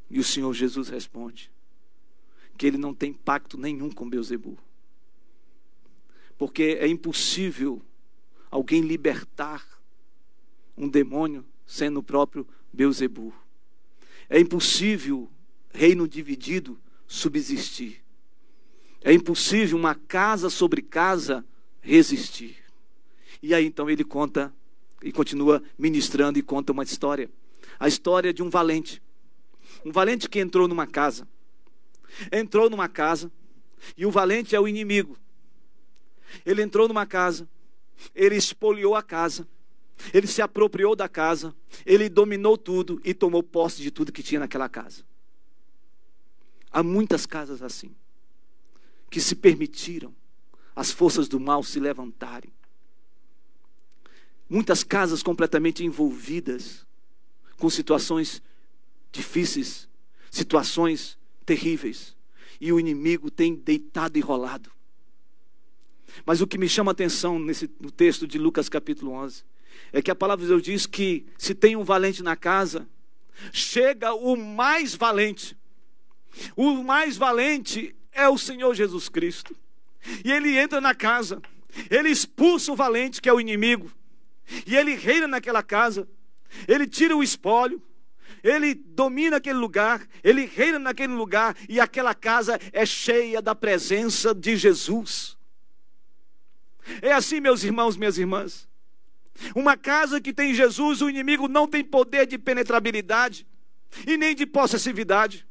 [0.09, 1.51] E o Senhor Jesus responde
[2.57, 4.57] que ele não tem pacto nenhum com Beuzebu.
[6.39, 7.83] Porque é impossível
[8.51, 9.67] alguém libertar
[10.77, 13.35] um demônio sendo o próprio Beuzebu.
[14.29, 15.29] É impossível
[15.73, 18.03] reino dividido subsistir.
[19.03, 21.45] É impossível uma casa sobre casa
[21.81, 22.57] resistir.
[23.43, 24.53] E aí então ele conta
[25.03, 27.31] e continua ministrando e conta uma história.
[27.79, 29.03] A história de um valente.
[29.85, 31.29] Um valente que entrou numa casa.
[32.33, 33.31] entrou numa casa,
[33.97, 35.17] e o valente é o inimigo.
[36.45, 37.49] Ele entrou numa casa,
[38.15, 39.47] ele espoliou a casa,
[40.13, 41.55] ele se apropriou da casa,
[41.85, 45.05] ele dominou tudo e tomou posse de tudo que tinha naquela casa.
[46.71, 47.95] Há muitas casas assim,
[49.11, 50.15] que se permitiram
[50.75, 52.53] as forças do mal se levantarem.
[54.49, 56.87] Muitas casas completamente envolvidas
[57.57, 58.43] com situações
[59.11, 59.89] difíceis,
[60.31, 62.15] situações terríveis,
[62.61, 64.71] e o inimigo tem deitado e rolado.
[66.25, 69.45] Mas o que me chama a atenção nesse, no texto de Lucas capítulo 11
[69.93, 72.87] é que a palavra de Deus diz que se tem um valente na casa,
[73.53, 75.57] chega o mais valente.
[76.55, 79.57] O mais valente é o Senhor Jesus Cristo.
[80.25, 81.41] E ele entra na casa,
[81.91, 83.91] ele expulsa o valente, que é o inimigo,
[84.67, 86.09] e ele reina naquela casa,
[86.69, 87.83] ele tira o espólio,
[88.43, 94.33] ele domina aquele lugar, ele reina naquele lugar, e aquela casa é cheia da presença
[94.33, 95.37] de Jesus.
[97.03, 98.69] É assim, meus irmãos, minhas irmãs.
[99.55, 103.47] Uma casa que tem Jesus, o inimigo não tem poder de penetrabilidade
[104.07, 105.47] e nem de possessividade.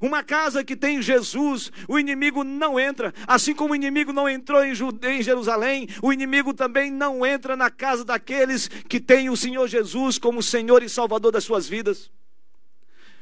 [0.00, 3.14] Uma casa que tem Jesus, o inimigo não entra.
[3.26, 4.74] Assim como o inimigo não entrou em,
[5.22, 10.42] Jerusalém, o inimigo também não entra na casa daqueles que têm o Senhor Jesus como
[10.42, 12.10] Senhor e Salvador das suas vidas.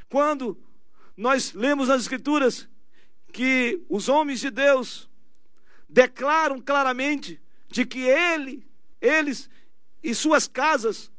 [0.09, 0.59] Quando
[1.17, 2.69] nós lemos nas Escrituras
[3.33, 5.09] que os homens de Deus
[5.89, 8.67] declaram claramente de que ele,
[9.01, 9.49] eles
[10.03, 11.11] e suas casas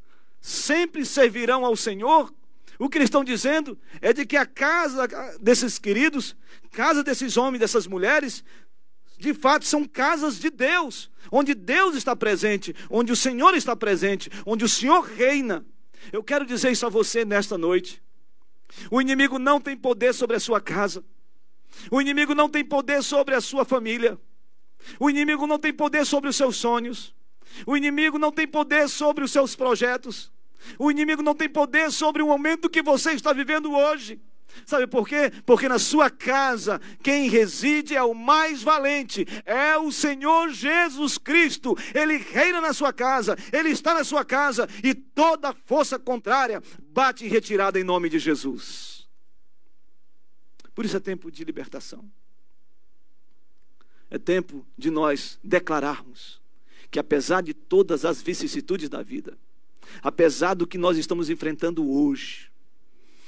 [0.41, 2.33] sempre servirão ao Senhor,
[2.77, 5.05] o que eles estão dizendo é de que a casa
[5.41, 6.35] desses queridos,
[6.71, 8.43] casa desses homens, dessas mulheres,
[9.17, 14.31] de fato são casas de Deus, onde Deus está presente, onde o Senhor está presente,
[14.45, 15.65] onde o Senhor reina.
[16.13, 18.01] Eu quero dizer isso a você nesta noite.
[18.89, 21.03] O inimigo não tem poder sobre a sua casa.
[21.91, 24.17] O inimigo não tem poder sobre a sua família.
[24.97, 27.13] O inimigo não tem poder sobre os seus sonhos.
[27.65, 30.31] O inimigo não tem poder sobre os seus projetos.
[30.77, 34.19] O inimigo não tem poder sobre o momento que você está vivendo hoje.
[34.65, 35.31] Sabe por quê?
[35.45, 41.77] Porque na sua casa quem reside é o mais valente, é o Senhor Jesus Cristo.
[41.93, 47.25] Ele reina na sua casa, ele está na sua casa e toda força contrária bate
[47.25, 49.07] em retirada em nome de Jesus.
[50.73, 52.09] Por isso é tempo de libertação.
[54.09, 56.38] É tempo de nós declararmos
[56.91, 59.37] que apesar de todas as vicissitudes da vida,
[60.01, 62.49] apesar do que nós estamos enfrentando hoje,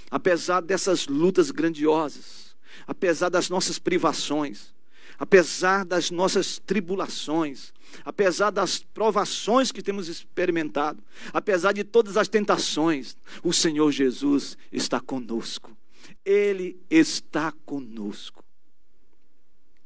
[0.10, 2.56] apesar dessas lutas grandiosas,
[2.88, 4.74] apesar das nossas privações,
[5.18, 7.72] apesar das nossas tribulações,
[8.04, 15.00] apesar das provações que temos experimentado, apesar de todas as tentações, o Senhor Jesus está
[15.00, 15.78] conosco.
[16.26, 18.44] Ele está conosco.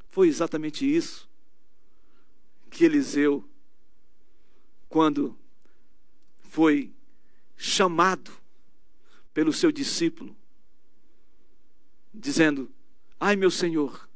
[0.10, 1.30] Foi exatamente isso
[2.70, 3.44] que Eliseu,
[4.96, 5.38] quando
[6.40, 6.90] foi
[7.58, 8.32] chamado
[9.34, 10.34] pelo seu discípulo,
[12.14, 12.72] dizendo:
[13.20, 14.08] Ai, meu Senhor,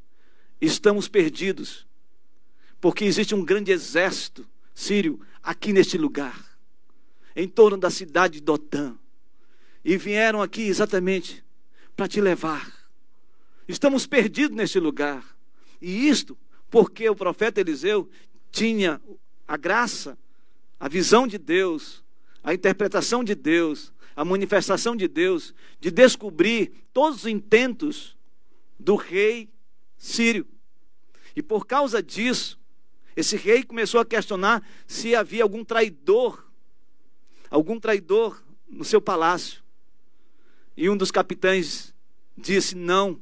[0.61, 1.85] estamos perdidos,
[2.79, 6.57] porque existe um grande exército sírio aqui neste lugar,
[7.35, 8.97] em torno da cidade de Dotã,
[9.83, 11.43] e vieram aqui exatamente
[11.93, 12.89] para te levar.
[13.67, 15.35] Estamos perdidos neste lugar.
[15.81, 16.37] E isto
[16.69, 18.09] porque o profeta Eliseu
[18.49, 19.01] tinha
[19.45, 20.17] a graça,
[20.79, 22.03] a visão de Deus,
[22.43, 28.17] a interpretação de Deus, a manifestação de Deus, de descobrir todos os intentos
[28.79, 29.49] do rei
[29.97, 30.47] sírio.
[31.35, 32.59] E por causa disso,
[33.15, 36.45] esse rei começou a questionar se havia algum traidor,
[37.49, 39.61] algum traidor no seu palácio.
[40.75, 41.93] E um dos capitães
[42.37, 43.21] disse: Não,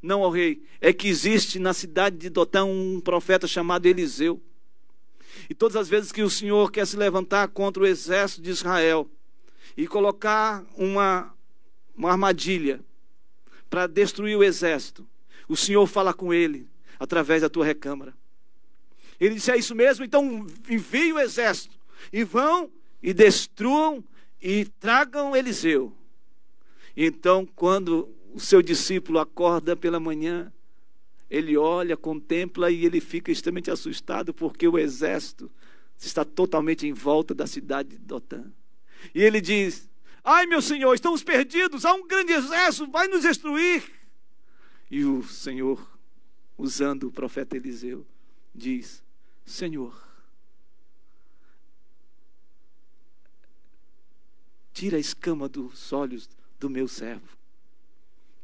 [0.00, 4.40] não ao rei, é que existe na cidade de Dotã um profeta chamado Eliseu.
[5.48, 9.08] E todas as vezes que o Senhor quer se levantar contra o exército de Israel
[9.76, 11.34] e colocar uma,
[11.96, 12.80] uma armadilha
[13.68, 15.06] para destruir o exército,
[15.48, 16.68] o Senhor fala com ele
[16.98, 18.14] através da tua recâmara.
[19.18, 21.76] Ele disse: É isso mesmo, então envie o exército
[22.12, 22.70] e vão
[23.02, 24.02] e destruam
[24.40, 25.92] e tragam Eliseu.
[26.96, 30.52] Então, quando o seu discípulo acorda pela manhã,
[31.34, 35.50] ele olha, contempla e ele fica extremamente assustado porque o exército
[35.98, 38.44] está totalmente em volta da cidade de Dotã.
[39.12, 39.90] E ele diz:
[40.22, 43.82] Ai, meu senhor, estamos perdidos, há um grande exército, vai nos destruir.
[44.88, 45.84] E o Senhor,
[46.56, 48.06] usando o profeta Eliseu,
[48.54, 49.02] diz:
[49.44, 49.92] Senhor,
[54.72, 56.30] tira a escama dos olhos
[56.60, 57.36] do meu servo,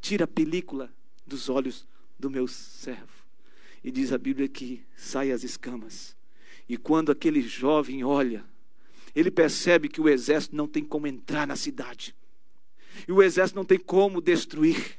[0.00, 0.92] tira a película
[1.24, 1.86] dos olhos
[2.20, 3.26] do meu servo.
[3.82, 6.16] E diz a Bíblia que sai as escamas.
[6.68, 8.44] E quando aquele jovem olha,
[9.14, 12.14] ele percebe que o exército não tem como entrar na cidade.
[13.08, 14.98] E o exército não tem como destruir.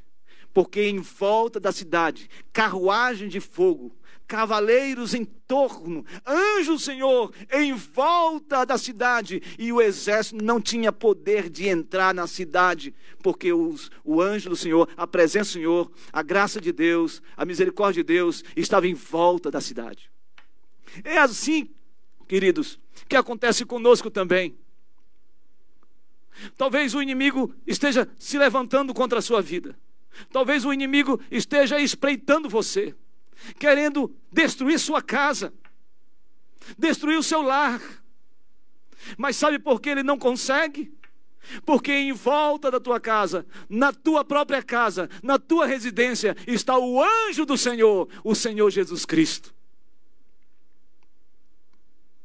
[0.53, 3.95] Porque em volta da cidade, carruagem de fogo,
[4.32, 11.50] cavaleiros em torno, anjo Senhor em volta da cidade, e o exército não tinha poder
[11.50, 16.24] de entrar na cidade, porque os, o anjo do Senhor, a presença do Senhor, a
[16.24, 20.10] graça de Deus, a misericórdia de Deus estava em volta da cidade.
[21.04, 21.70] É assim,
[22.26, 22.80] queridos,
[23.10, 24.58] que acontece conosco também.
[26.56, 29.78] Talvez o inimigo esteja se levantando contra a sua vida.
[30.32, 32.96] Talvez o inimigo esteja espreitando você
[33.58, 35.54] querendo destruir sua casa,
[36.78, 37.82] destruir o seu lar.
[39.18, 40.94] Mas sabe por que ele não consegue?
[41.66, 47.04] Porque em volta da tua casa, na tua própria casa, na tua residência, está o
[47.04, 49.54] anjo do Senhor, o Senhor Jesus Cristo.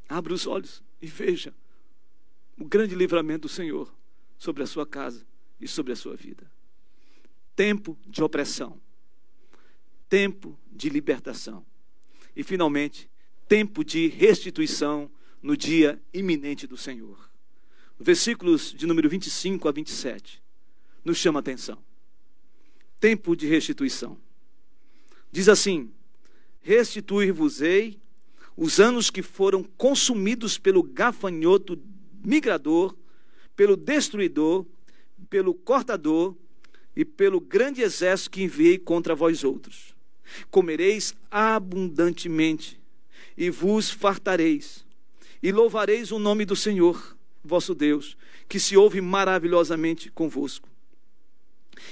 [0.09, 1.55] Abra os olhos e veja
[2.59, 3.93] o grande livramento do Senhor
[4.39, 5.27] sobre a sua casa
[5.61, 6.51] e sobre a sua vida.
[7.55, 8.81] Tempo de opressão,
[10.09, 11.65] tempo de libertação.
[12.37, 13.11] E, finalmente,
[13.49, 15.11] tempo de restituição
[15.43, 17.31] no dia iminente do Senhor.
[17.99, 20.43] Versículos de número 25 a 27
[21.05, 21.79] nos chama a atenção.
[23.01, 24.19] Tempo de restituição.
[25.33, 25.91] Diz assim:
[26.61, 27.99] Restituir-vos-ei
[28.57, 31.81] os anos que foram consumidos pelo gafanhoto
[32.25, 32.97] migrador,
[33.55, 34.67] pelo destruidor,
[35.31, 36.35] pelo cortador
[36.95, 39.96] e pelo grande exército que enviei contra vós outros
[40.51, 42.81] comereis abundantemente
[43.37, 44.85] e vos fartareis,
[45.43, 48.17] e louvareis o nome do Senhor, vosso Deus,
[48.49, 50.69] que se ouve maravilhosamente convosco.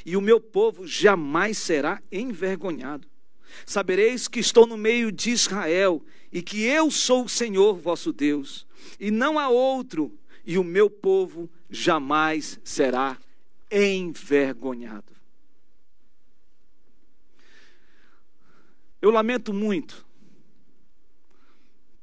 [0.04, 3.06] E o meu povo jamais será envergonhado.
[3.66, 8.66] Sabereis que estou no meio de Israel e que eu sou o Senhor vosso Deus,
[8.98, 10.12] e não há outro,
[10.44, 13.16] e o meu povo jamais será
[13.70, 15.13] envergonhado.
[19.04, 20.06] Eu lamento muito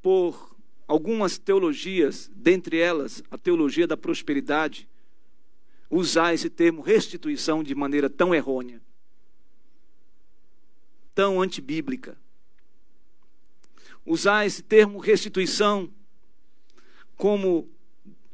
[0.00, 0.54] por
[0.86, 4.88] algumas teologias, dentre elas a teologia da prosperidade,
[5.90, 8.80] usar esse termo restituição de maneira tão errônea,
[11.12, 12.16] tão antibíblica.
[14.06, 15.92] Usar esse termo restituição
[17.16, 17.68] como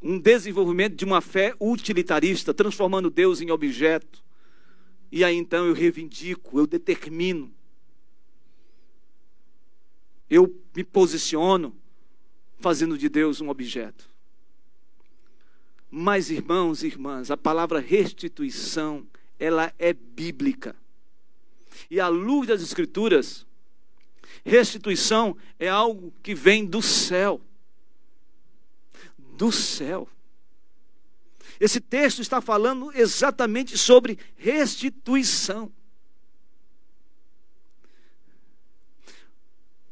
[0.02, 4.22] um desenvolvimento de uma fé utilitarista, transformando Deus em objeto.
[5.10, 7.56] E aí então eu reivindico, eu determino
[10.28, 11.74] eu me posiciono
[12.58, 14.08] fazendo de Deus um objeto.
[15.90, 19.06] Mas, irmãos e irmãs, a palavra restituição,
[19.38, 20.76] ela é bíblica.
[21.90, 23.46] E à luz das Escrituras,
[24.44, 27.40] restituição é algo que vem do céu.
[29.16, 30.08] Do céu.
[31.58, 35.72] Esse texto está falando exatamente sobre restituição.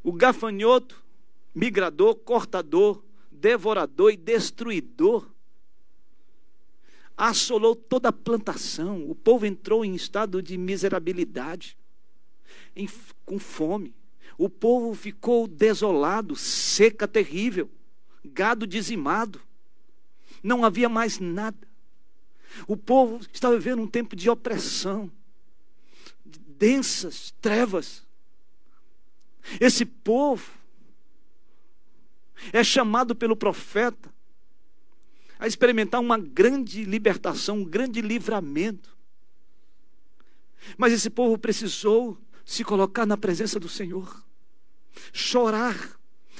[0.07, 1.04] O gafanhoto,
[1.52, 5.28] migrador, cortador, devorador e destruidor,
[7.16, 9.11] assolou toda a plantação.
[9.11, 11.76] O povo entrou em estado de miserabilidade,
[12.76, 12.88] em,
[13.24, 13.96] com fome.
[14.38, 17.68] O povo ficou desolado, seca terrível,
[18.24, 19.42] gado dizimado.
[20.40, 21.66] Não havia mais nada.
[22.68, 25.11] O povo estava vivendo um tempo de opressão,
[26.24, 28.05] de densas trevas.
[29.61, 30.51] Esse povo
[32.53, 34.14] é chamado pelo profeta
[35.38, 38.97] a experimentar uma grande libertação, um grande livramento.
[40.76, 44.24] Mas esse povo precisou se colocar na presença do Senhor,
[45.12, 45.99] chorar,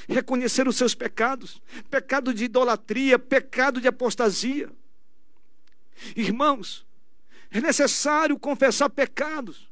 [0.09, 4.71] reconhecer os seus pecados pecado de idolatria, pecado de apostasia.
[6.15, 6.87] Irmãos,
[7.51, 9.66] é necessário confessar pecados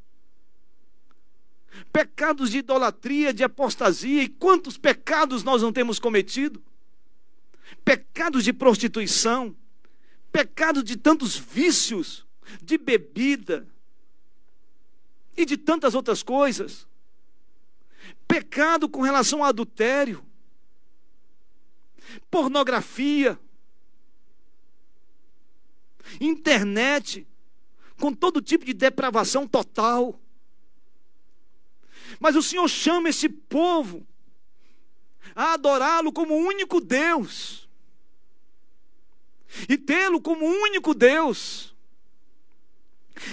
[1.92, 6.62] pecados de idolatria, de apostasia, e quantos pecados nós não temos cometido?
[7.84, 9.56] Pecados de prostituição,
[10.32, 12.26] pecados de tantos vícios,
[12.62, 13.66] de bebida
[15.36, 16.86] e de tantas outras coisas.
[18.26, 20.24] Pecado com relação ao adultério,
[22.30, 23.38] pornografia,
[26.20, 27.26] internet,
[27.98, 30.20] com todo tipo de depravação total.
[32.20, 34.06] Mas o Senhor chama esse povo
[35.34, 37.68] a adorá-lo como único Deus.
[39.68, 41.74] E tê-lo como único Deus.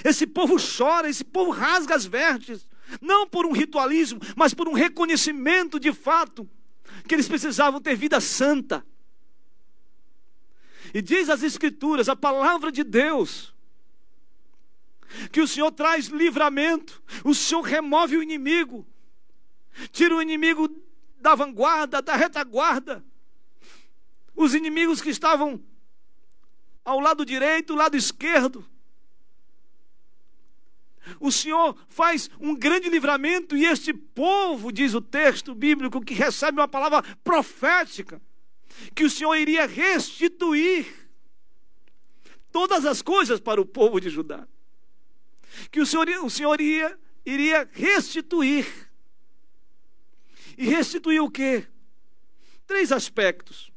[0.04, 2.68] Esse povo chora, esse povo rasga as vestes,
[3.02, 6.48] não por um ritualismo, mas por um reconhecimento de fato
[7.08, 8.86] que eles precisavam ter vida santa.
[10.94, 13.51] E diz as Escrituras, a palavra de Deus,
[15.32, 18.86] que o Senhor traz livramento, o Senhor remove o inimigo,
[19.92, 20.70] tira o inimigo
[21.20, 23.04] da vanguarda, da retaguarda,
[24.36, 25.64] os inimigos que estavam
[26.84, 28.66] ao lado direito, lado esquerdo.
[31.20, 36.60] O Senhor faz um grande livramento e este povo, diz o texto bíblico, que recebe
[36.60, 38.22] uma palavra profética,
[38.96, 41.02] que o Senhor iria restituir
[42.52, 44.48] todas as coisas para o povo de Judá.
[45.70, 48.68] Que o Senhor, o Senhor iria, iria restituir.
[50.58, 51.68] E restituir o quê?
[52.68, 53.72] Três aspectos.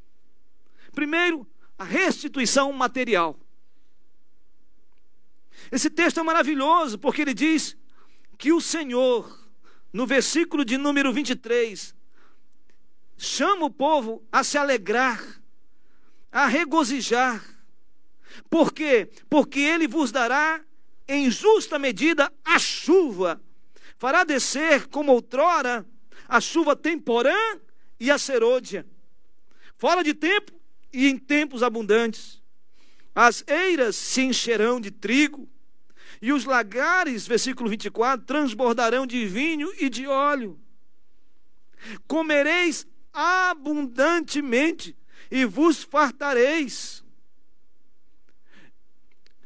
[0.93, 1.47] Primeiro,
[1.79, 3.39] a restituição material.
[5.71, 7.77] Esse texto é maravilhoso, porque ele diz
[8.39, 9.49] que o Senhor,
[9.93, 11.95] no versículo de número 23,
[13.17, 15.23] chama o povo a se alegrar,
[16.31, 17.43] a regozijar.
[18.51, 19.11] Por quê?
[19.29, 20.65] Porque ele vos dará
[21.09, 23.41] em justa medida a chuva,
[23.99, 25.87] fará descer como outrora
[26.29, 27.37] a chuva temporã
[28.01, 28.87] e a serôdia,
[29.77, 30.53] fora de tempo
[30.93, 32.43] e em tempos abundantes.
[33.15, 35.49] As eiras se encherão de trigo,
[36.21, 40.59] e os lagares, versículo 24, transbordarão de vinho e de óleo.
[42.07, 44.97] Comereis abundantemente
[45.31, 47.04] e vos fartareis.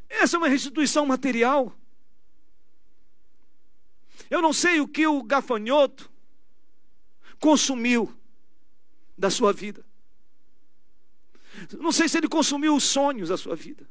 [0.09, 1.73] Essa é uma restituição material.
[4.29, 6.11] Eu não sei o que o gafanhoto
[7.39, 8.13] consumiu
[9.17, 9.85] da sua vida.
[11.79, 13.87] Não sei se ele consumiu os sonhos da sua vida.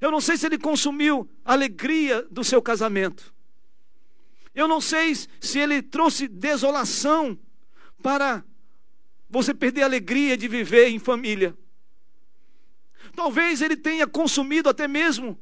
[0.00, 3.32] Eu não sei se ele consumiu a alegria do seu casamento.
[4.54, 7.38] Eu não sei se ele trouxe desolação
[8.02, 8.44] para
[9.28, 11.56] você perder a alegria de viver em família.
[13.14, 15.38] Talvez ele tenha consumido até mesmo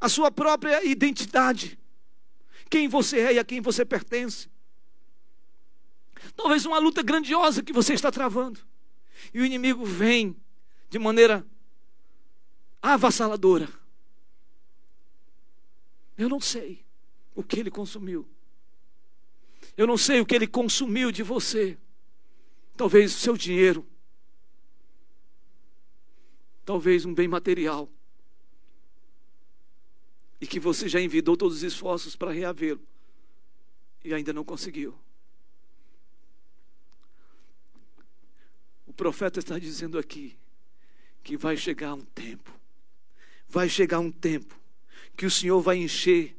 [0.00, 1.78] a sua própria identidade,
[2.70, 4.48] quem você é e a quem você pertence.
[6.36, 8.60] Talvez uma luta grandiosa que você está travando.
[9.32, 10.36] E o inimigo vem
[10.88, 11.44] de maneira
[12.80, 13.68] avassaladora.
[16.16, 16.84] Eu não sei
[17.34, 18.28] o que ele consumiu.
[19.76, 21.78] Eu não sei o que ele consumiu de você.
[22.76, 23.86] Talvez o seu dinheiro.
[26.68, 27.88] Talvez um bem material.
[30.38, 32.86] E que você já envidou todos os esforços para reavê-lo.
[34.04, 34.94] E ainda não conseguiu.
[38.86, 40.36] O profeta está dizendo aqui
[41.24, 42.58] que vai chegar um tempo
[43.48, 44.60] vai chegar um tempo
[45.16, 46.36] que o Senhor vai encher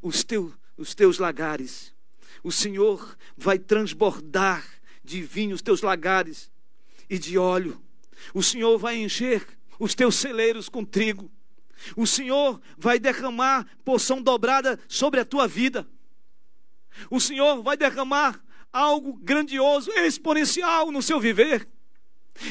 [0.00, 1.92] os, teu, os teus lagares,
[2.40, 4.64] o Senhor vai transbordar
[5.02, 6.52] de vinho os teus lagares
[7.10, 7.82] e de óleo,
[8.32, 9.44] o Senhor vai encher
[9.78, 11.30] os teus celeiros com trigo,
[11.96, 15.86] o Senhor vai derramar porção dobrada sobre a tua vida,
[17.10, 18.40] o Senhor vai derramar
[18.72, 21.68] algo grandioso, exponencial no seu viver.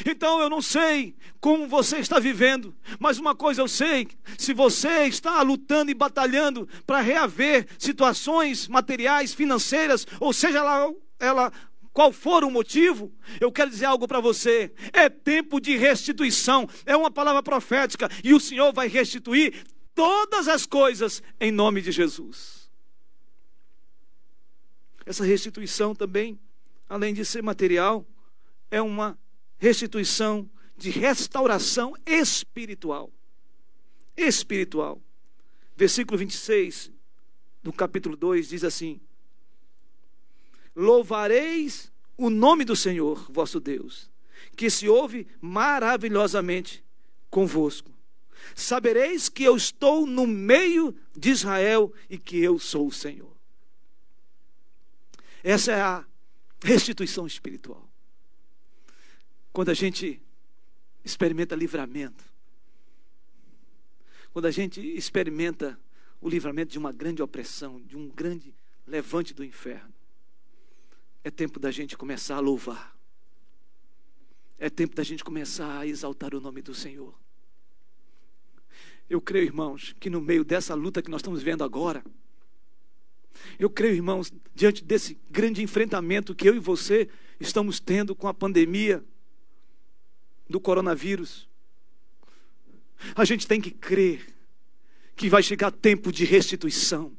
[0.06, 4.08] Então eu não sei como você está vivendo, mas uma coisa eu sei:
[4.38, 11.52] se você está lutando e batalhando para reaver situações materiais, financeiras, ou seja lá ela
[11.92, 16.96] qual for o motivo, eu quero dizer algo para você: é tempo de restituição, é
[16.96, 19.64] uma palavra profética, e o Senhor vai restituir
[19.94, 22.70] todas as coisas em nome de Jesus.
[25.04, 26.38] Essa restituição também,
[26.88, 28.06] além de ser material,
[28.70, 29.18] é uma
[29.58, 33.12] restituição, de restauração espiritual.
[34.16, 35.00] Espiritual.
[35.76, 36.90] Versículo 26
[37.62, 39.00] do capítulo 2 diz assim:
[40.74, 44.10] Louvareis o nome do Senhor, vosso Deus,
[44.56, 46.84] que se ouve maravilhosamente
[47.30, 47.90] convosco.
[48.54, 53.32] Sabereis que eu estou no meio de Israel e que eu sou o Senhor.
[55.42, 56.04] Essa é a
[56.62, 57.88] restituição espiritual.
[59.52, 60.20] Quando a gente
[61.04, 62.24] experimenta livramento,
[64.32, 65.78] quando a gente experimenta
[66.20, 68.54] o livramento de uma grande opressão, de um grande
[68.86, 69.92] levante do inferno,
[71.24, 72.96] é tempo da gente começar a louvar.
[74.58, 77.14] É tempo da gente começar a exaltar o nome do Senhor.
[79.08, 82.04] Eu creio, irmãos, que no meio dessa luta que nós estamos vendo agora,
[83.58, 87.08] eu creio, irmãos, diante desse grande enfrentamento que eu e você
[87.40, 89.04] estamos tendo com a pandemia,
[90.48, 91.48] do coronavírus.
[93.16, 94.32] A gente tem que crer
[95.16, 97.16] que vai chegar tempo de restituição.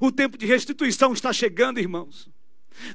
[0.00, 2.28] O tempo de restituição está chegando, irmãos.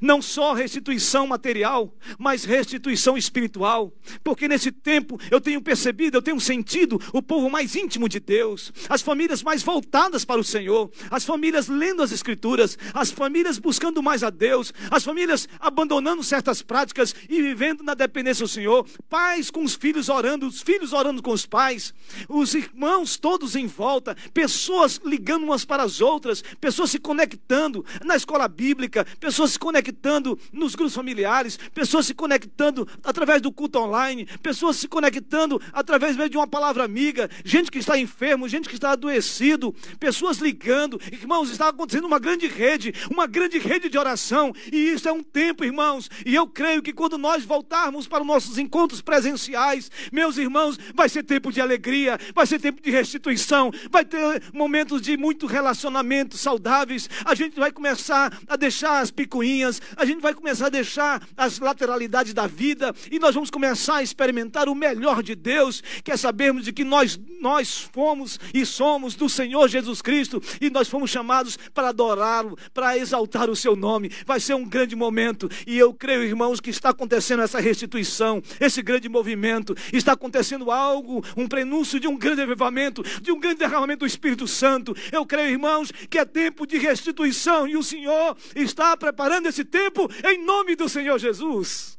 [0.01, 3.93] Não só restituição material, mas restituição espiritual.
[4.23, 8.71] Porque nesse tempo eu tenho percebido, eu tenho sentido o povo mais íntimo de Deus,
[8.89, 14.01] as famílias mais voltadas para o Senhor, as famílias lendo as Escrituras, as famílias buscando
[14.01, 19.49] mais a Deus, as famílias abandonando certas práticas e vivendo na dependência do Senhor, pais
[19.49, 21.93] com os filhos orando, os filhos orando com os pais,
[22.27, 28.15] os irmãos todos em volta, pessoas ligando umas para as outras, pessoas se conectando na
[28.15, 34.25] escola bíblica, pessoas se conectando nos grupos familiares, pessoas se conectando através do culto online,
[34.41, 38.91] pessoas se conectando através de uma palavra amiga, gente que está enfermo, gente que está
[38.91, 41.01] adoecido, pessoas ligando.
[41.11, 45.21] Irmãos, está acontecendo uma grande rede, uma grande rede de oração, e isso é um
[45.21, 50.37] tempo, irmãos, e eu creio que quando nós voltarmos para os nossos encontros presenciais, meus
[50.37, 55.17] irmãos, vai ser tempo de alegria, vai ser tempo de restituição, vai ter momentos de
[55.17, 59.56] muito relacionamento saudáveis, a gente vai começar a deixar as picuinhas
[59.95, 64.03] a gente vai começar a deixar as lateralidades da vida e nós vamos começar a
[64.03, 69.15] experimentar o melhor de Deus, que é sabermos de que nós, nós fomos e somos
[69.15, 74.11] do Senhor Jesus Cristo e nós fomos chamados para adorá-lo, para exaltar o seu nome.
[74.25, 78.81] Vai ser um grande momento e eu creio, irmãos, que está acontecendo essa restituição, esse
[78.81, 83.99] grande movimento, está acontecendo algo, um prenúncio de um grande avivamento, de um grande derramamento
[83.99, 84.95] do Espírito Santo.
[85.11, 90.09] Eu creio, irmãos, que é tempo de restituição e o Senhor está preparando esse tempo
[90.23, 91.97] em nome do Senhor Jesus.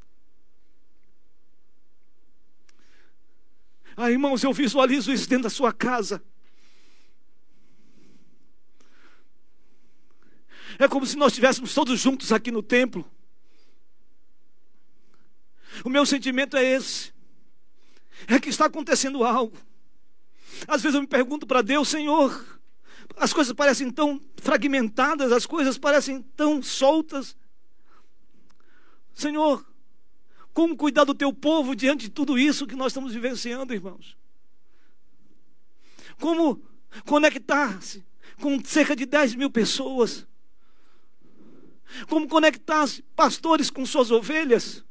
[3.97, 6.23] Ah, irmãos, eu visualizo isso dentro da sua casa.
[10.79, 13.05] É como se nós estivéssemos todos juntos aqui no templo.
[15.85, 17.13] O meu sentimento é esse.
[18.29, 19.57] É que está acontecendo algo.
[20.67, 22.58] Às vezes eu me pergunto para Deus, Senhor,
[23.19, 27.37] as coisas parecem tão fragmentadas, as coisas parecem tão soltas.
[29.13, 29.67] Senhor,
[30.53, 34.17] como cuidar do teu povo diante de tudo isso que nós estamos vivenciando, irmãos?
[36.21, 36.63] Como
[37.05, 38.05] conectar-se
[38.41, 40.27] com cerca de 10 mil pessoas?
[42.09, 44.85] Como conectar-se pastores com suas ovelhas?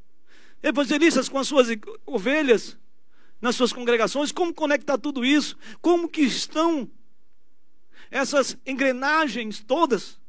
[0.61, 1.67] Evangelistas com as suas
[2.05, 2.77] ovelhas?
[3.39, 4.31] Nas suas congregações?
[4.31, 5.57] Como conectar tudo isso?
[5.81, 6.89] Como que estão
[8.09, 10.19] essas engrenagens todas.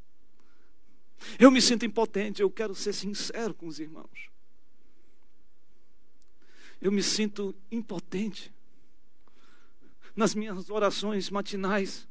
[1.38, 4.30] Eu me sinto impotente, eu quero ser sincero com os irmãos.
[6.80, 8.52] Eu me sinto impotente
[10.14, 12.08] nas minhas orações matinais.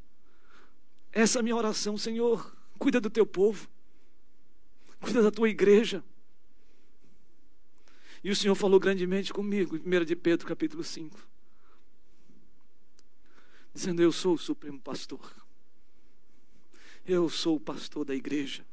[1.11, 3.69] Essa é a minha oração, Senhor, cuida do teu povo,
[4.99, 6.03] cuida da tua igreja.
[8.23, 11.17] E o Senhor falou grandemente comigo, em 1 de Pedro, capítulo 5,
[13.73, 15.46] dizendo: Eu sou o supremo pastor.
[17.07, 18.65] Eu sou o pastor da igreja.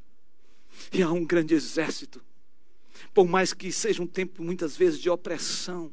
[0.93, 2.21] E há um grande exército.
[3.13, 5.93] Por mais que seja um tempo muitas vezes de opressão,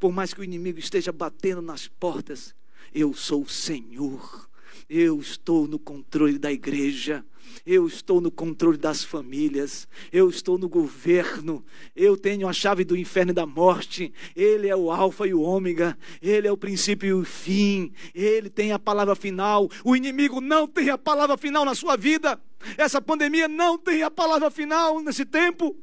[0.00, 2.54] por mais que o inimigo esteja batendo nas portas,
[2.92, 4.48] eu sou o Senhor.
[4.88, 7.24] Eu estou no controle da igreja.
[7.64, 11.64] Eu estou no controle das famílias, eu estou no governo,
[11.94, 14.12] eu tenho a chave do inferno e da morte.
[14.34, 18.50] Ele é o Alfa e o Ômega, ele é o princípio e o fim, ele
[18.50, 19.68] tem a palavra final.
[19.84, 22.40] O inimigo não tem a palavra final na sua vida.
[22.76, 25.76] Essa pandemia não tem a palavra final nesse tempo.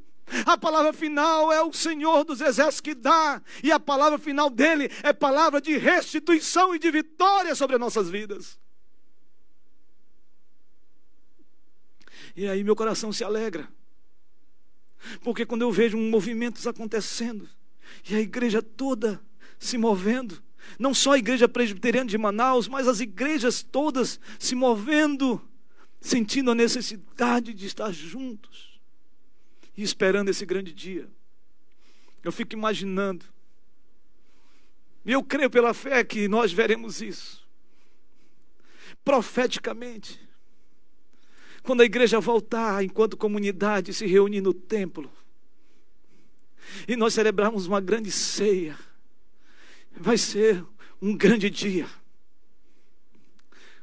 [0.45, 4.89] A palavra final é o Senhor dos Exércitos que dá, e a palavra final dele
[5.01, 8.59] é palavra de restituição e de vitória sobre as nossas vidas.
[12.39, 13.69] E aí meu coração se alegra.
[15.21, 17.49] Porque quando eu vejo movimentos acontecendo,
[18.09, 19.21] e a igreja toda
[19.59, 20.41] se movendo,
[20.79, 25.45] não só a igreja presbiteriana de Manaus, mas as igrejas todas se movendo,
[25.99, 28.79] sentindo a necessidade de estar juntos
[29.75, 31.09] e esperando esse grande dia.
[32.23, 33.25] Eu fico imaginando,
[35.05, 37.45] e eu creio pela fé que nós veremos isso,
[39.03, 40.28] profeticamente
[41.63, 45.11] quando a igreja voltar, enquanto comunidade, se reunir no templo,
[46.87, 48.77] e nós celebrarmos uma grande ceia,
[49.91, 50.65] vai ser
[51.01, 51.87] um grande dia.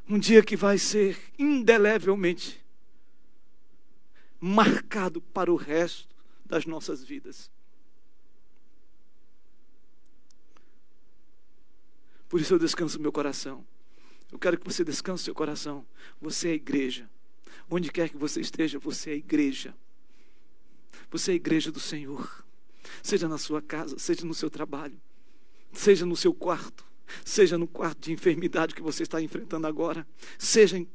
[0.08, 2.64] Um dia que vai ser indelevelmente
[4.40, 6.14] marcado para o resto
[6.44, 7.50] das nossas vidas.
[12.28, 13.66] Por isso eu descanso meu coração.
[14.30, 15.86] Eu quero que você descanse seu coração.
[16.20, 17.08] Você é a igreja.
[17.68, 19.74] Onde quer que você esteja, você é igreja.
[21.10, 22.44] Você é igreja do Senhor.
[23.02, 25.00] Seja na sua casa, seja no seu trabalho,
[25.72, 26.84] seja no seu quarto,
[27.24, 30.06] seja no quarto de enfermidade que você está enfrentando agora,
[30.38, 30.88] seja em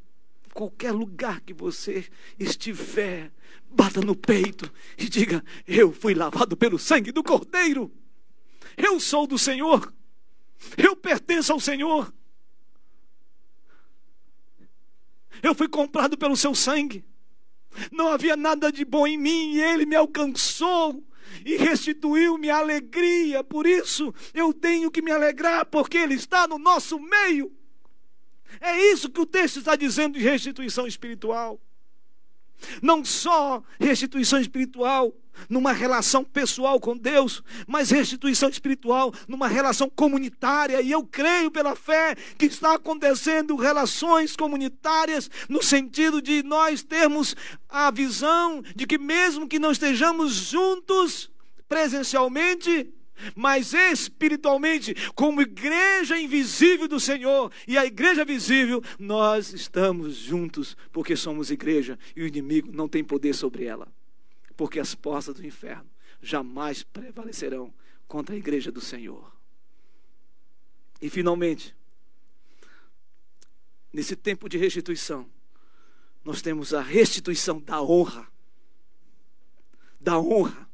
[0.53, 2.05] qualquer lugar que você
[2.39, 3.31] estiver,
[3.69, 7.91] bata no peito e diga: Eu fui lavado pelo sangue do Cordeiro,
[8.75, 9.93] eu sou do Senhor,
[10.77, 12.13] eu pertenço ao Senhor,
[15.41, 17.03] eu fui comprado pelo seu sangue.
[17.91, 21.03] Não havia nada de bom em mim e ele me alcançou
[21.45, 23.43] e restituiu-me a alegria.
[23.43, 27.51] Por isso eu tenho que me alegrar, porque Ele está no nosso meio.
[28.59, 31.59] É isso que o texto está dizendo de restituição espiritual.
[32.81, 35.15] Não só restituição espiritual
[35.49, 40.81] numa relação pessoal com Deus, mas restituição espiritual numa relação comunitária.
[40.81, 47.35] E eu creio pela fé que está acontecendo relações comunitárias no sentido de nós termos
[47.69, 51.31] a visão de que mesmo que não estejamos juntos
[51.67, 52.91] presencialmente,
[53.35, 61.15] mas espiritualmente, como igreja invisível do Senhor e a igreja visível, nós estamos juntos, porque
[61.15, 63.87] somos igreja e o inimigo não tem poder sobre ela,
[64.61, 65.89] porque as portas do inferno
[66.21, 67.73] jamais prevalecerão
[68.07, 69.35] contra a igreja do Senhor.
[71.01, 71.75] E finalmente,
[73.91, 75.27] nesse tempo de restituição,
[76.23, 78.31] nós temos a restituição da honra.
[79.99, 80.69] Da honra.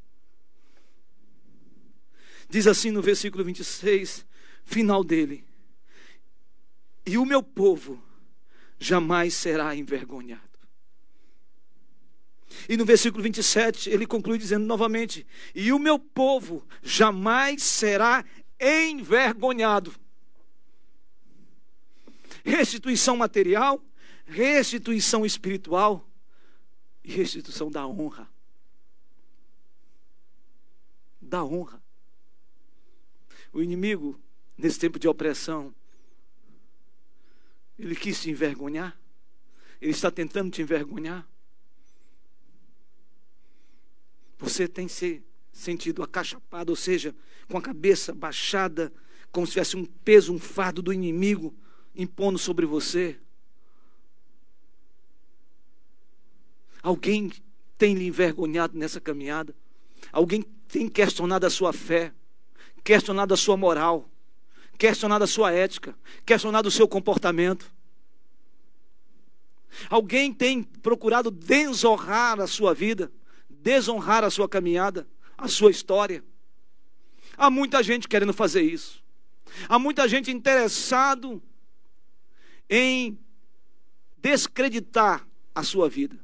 [2.46, 4.26] Diz assim no versículo 26,
[4.64, 5.46] final dele:
[7.06, 8.04] E o meu povo
[8.78, 10.47] jamais será envergonhado.
[12.68, 18.24] E no versículo 27, ele conclui dizendo novamente: E o meu povo jamais será
[18.58, 19.94] envergonhado.
[22.44, 23.82] Restituição material,
[24.26, 26.08] restituição espiritual
[27.04, 28.28] e restituição da honra.
[31.20, 31.82] Da honra.
[33.52, 34.20] O inimigo,
[34.56, 35.74] nesse tempo de opressão,
[37.78, 38.98] ele quis te envergonhar.
[39.80, 41.26] Ele está tentando te envergonhar.
[44.38, 45.22] Você tem se
[45.52, 47.14] sentido acachapado, ou seja,
[47.48, 48.92] com a cabeça baixada,
[49.32, 51.54] como se tivesse um peso, um fardo do inimigo
[51.94, 53.18] impondo sobre você.
[56.82, 57.32] Alguém
[57.76, 59.54] tem lhe envergonhado nessa caminhada?
[60.12, 62.12] Alguém tem questionado a sua fé?
[62.88, 64.08] questionado a sua moral,
[64.78, 67.70] questionado a sua ética, questionado o seu comportamento.
[69.90, 73.12] Alguém tem procurado desonrar a sua vida,
[73.68, 75.06] desonrar a sua caminhada,
[75.36, 76.24] a sua história.
[77.36, 79.04] Há muita gente querendo fazer isso.
[79.68, 81.42] Há muita gente interessado
[82.68, 83.18] em
[84.16, 86.18] descreditar a sua vida.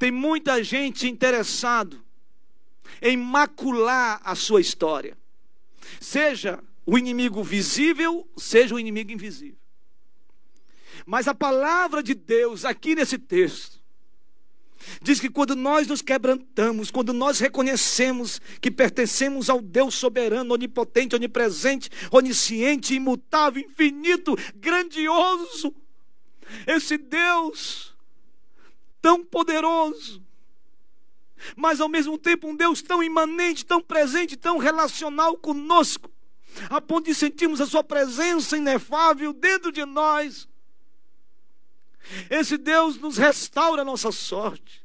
[0.00, 2.04] Tem muita gente interessado
[3.00, 5.16] em macular a sua história.
[6.00, 9.60] Seja o inimigo visível, seja o inimigo invisível.
[11.06, 13.79] Mas a palavra de Deus, aqui nesse texto,
[15.02, 21.14] diz que quando nós nos quebrantamos, quando nós reconhecemos que pertencemos ao Deus soberano, onipotente,
[21.14, 25.74] onipresente, onisciente, imutável, infinito, grandioso,
[26.66, 27.94] esse Deus
[29.00, 30.22] tão poderoso,
[31.56, 36.10] mas ao mesmo tempo um Deus tão imanente, tão presente, tão relacional conosco,
[36.68, 40.49] a ponto de sentirmos a Sua presença inefável dentro de nós.
[42.28, 44.84] Esse Deus nos restaura a nossa sorte,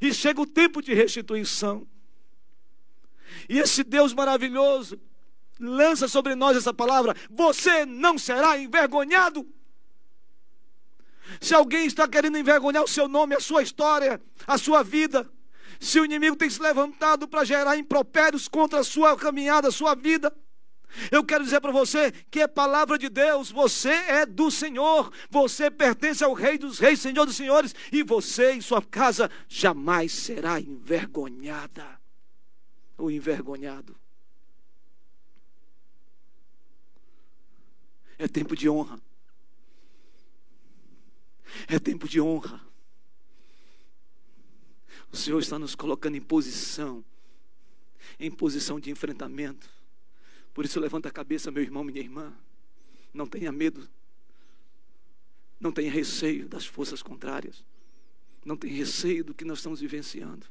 [0.00, 1.86] e chega o tempo de restituição.
[3.48, 5.00] E esse Deus maravilhoso
[5.58, 9.46] lança sobre nós essa palavra: você não será envergonhado.
[11.40, 15.30] Se alguém está querendo envergonhar o seu nome, a sua história, a sua vida,
[15.80, 19.94] se o inimigo tem se levantado para gerar impropérios contra a sua caminhada, a sua
[19.94, 20.34] vida,
[21.10, 25.70] eu quero dizer para você que é palavra de Deus, você é do Senhor, você
[25.70, 30.60] pertence ao Rei dos Reis, Senhor dos Senhores, e você e sua casa jamais será
[30.60, 32.00] envergonhada
[32.96, 33.96] ou envergonhado.
[38.18, 39.00] É tempo de honra.
[41.66, 42.60] É tempo de honra.
[45.10, 47.04] O Senhor está nos colocando em posição,
[48.18, 49.68] em posição de enfrentamento.
[50.52, 52.32] Por isso, levanta a cabeça, meu irmão, minha irmã.
[53.12, 53.88] Não tenha medo.
[55.58, 57.64] Não tenha receio das forças contrárias.
[58.44, 60.46] Não tenha receio do que nós estamos vivenciando.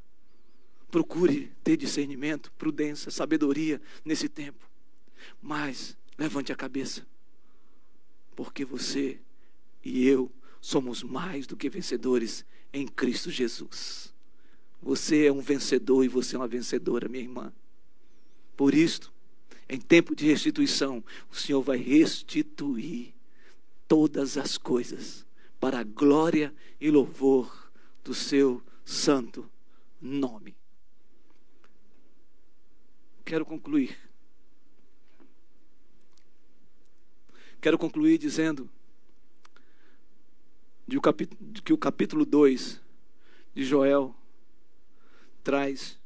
[0.89, 4.69] Procure ter discernimento, prudência, sabedoria nesse tempo.
[5.41, 7.05] Mas levante a cabeça.
[8.35, 9.19] Porque você
[9.83, 14.13] e eu somos mais do que vencedores em Cristo Jesus.
[14.81, 17.53] Você é um vencedor e você é uma vencedora, minha irmã.
[18.55, 19.11] Por isto,
[19.71, 21.01] em tempo de restituição,
[21.31, 23.13] o Senhor vai restituir
[23.87, 25.25] todas as coisas
[25.61, 27.71] para a glória e louvor
[28.03, 29.49] do seu santo
[30.01, 30.53] nome.
[33.23, 33.97] Quero concluir.
[37.61, 38.69] Quero concluir dizendo
[41.63, 42.81] que o capítulo 2
[43.55, 44.13] de Joel
[45.41, 45.97] traz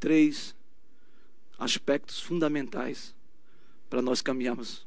[0.00, 0.56] três
[1.58, 3.14] aspectos fundamentais
[3.88, 4.86] para nós caminharmos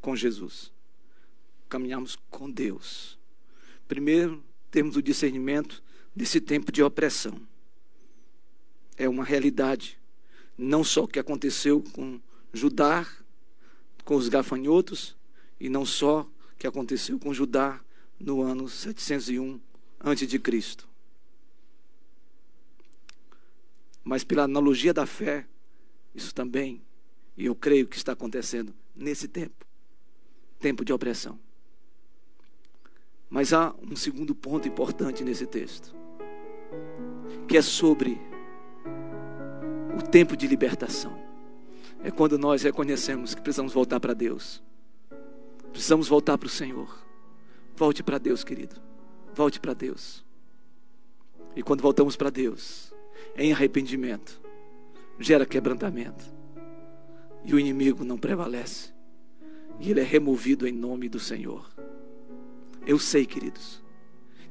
[0.00, 0.72] com Jesus,
[1.68, 3.18] caminharmos com Deus.
[3.88, 5.82] Primeiro, temos o discernimento
[6.14, 7.40] desse tempo de opressão.
[8.96, 9.98] É uma realidade,
[10.56, 12.20] não só o que aconteceu com
[12.52, 13.06] Judá,
[14.04, 15.14] com os gafanhotos,
[15.60, 17.80] e não só o que aconteceu com Judá
[18.18, 19.60] no ano 701
[20.00, 20.76] a.C.
[24.02, 25.46] Mas pela analogia da fé,
[26.16, 26.82] isso também,
[27.36, 29.66] e eu creio que está acontecendo nesse tempo
[30.58, 31.38] tempo de opressão.
[33.28, 35.94] Mas há um segundo ponto importante nesse texto,
[37.46, 38.18] que é sobre
[39.96, 41.16] o tempo de libertação.
[42.02, 44.62] É quando nós reconhecemos que precisamos voltar para Deus,
[45.70, 47.04] precisamos voltar para o Senhor.
[47.76, 48.80] Volte para Deus, querido,
[49.34, 50.24] volte para Deus.
[51.54, 52.92] E quando voltamos para Deus,
[53.36, 54.40] em arrependimento,
[55.18, 56.24] gera quebrantamento.
[57.44, 58.92] E o inimigo não prevalece.
[59.78, 61.70] E ele é removido em nome do Senhor.
[62.86, 63.82] Eu sei, queridos,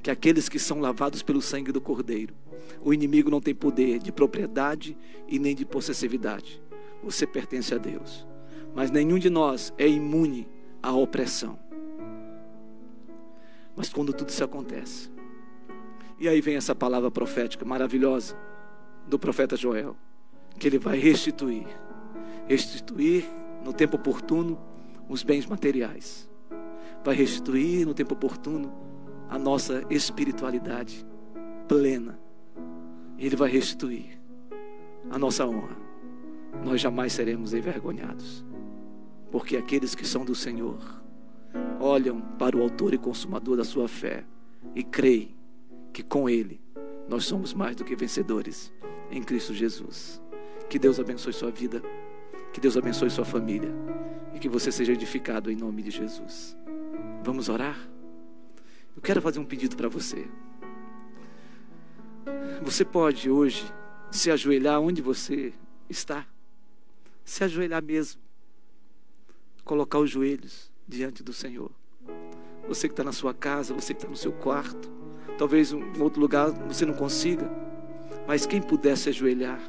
[0.01, 2.35] que aqueles que são lavados pelo sangue do Cordeiro,
[2.81, 4.97] o inimigo não tem poder de propriedade
[5.27, 6.61] e nem de possessividade.
[7.03, 8.25] Você pertence a Deus.
[8.73, 10.47] Mas nenhum de nós é imune
[10.81, 11.57] à opressão.
[13.75, 15.11] Mas quando tudo isso acontece,
[16.19, 18.37] e aí vem essa palavra profética maravilhosa
[19.07, 19.97] do profeta Joel
[20.57, 21.67] que ele vai restituir
[22.47, 23.25] restituir
[23.63, 24.59] no tempo oportuno
[25.09, 26.29] os bens materiais.
[27.03, 28.73] Vai restituir no tempo oportuno
[29.29, 31.05] a nossa espiritualidade
[31.67, 32.19] plena.
[33.17, 34.19] Ele vai restituir
[35.09, 35.77] a nossa honra.
[36.63, 38.45] Nós jamais seremos envergonhados.
[39.31, 40.79] Porque aqueles que são do Senhor
[41.79, 44.23] olham para o autor e consumador da sua fé
[44.73, 45.35] e creem
[45.91, 46.61] que com ele
[47.07, 48.73] nós somos mais do que vencedores
[49.11, 50.21] em Cristo Jesus.
[50.69, 51.81] Que Deus abençoe sua vida.
[52.53, 53.71] Que Deus abençoe sua família.
[54.33, 56.57] E que você seja edificado em nome de Jesus.
[57.23, 57.77] Vamos orar?
[58.95, 60.27] Eu quero fazer um pedido para você.
[62.61, 63.65] Você pode hoje
[64.09, 65.53] se ajoelhar onde você
[65.89, 66.25] está.
[67.23, 68.21] Se ajoelhar mesmo.
[69.63, 71.71] Colocar os joelhos diante do Senhor.
[72.67, 74.89] Você que está na sua casa, você que está no seu quarto.
[75.37, 77.49] Talvez em outro lugar você não consiga.
[78.27, 79.59] Mas quem puder se ajoelhar,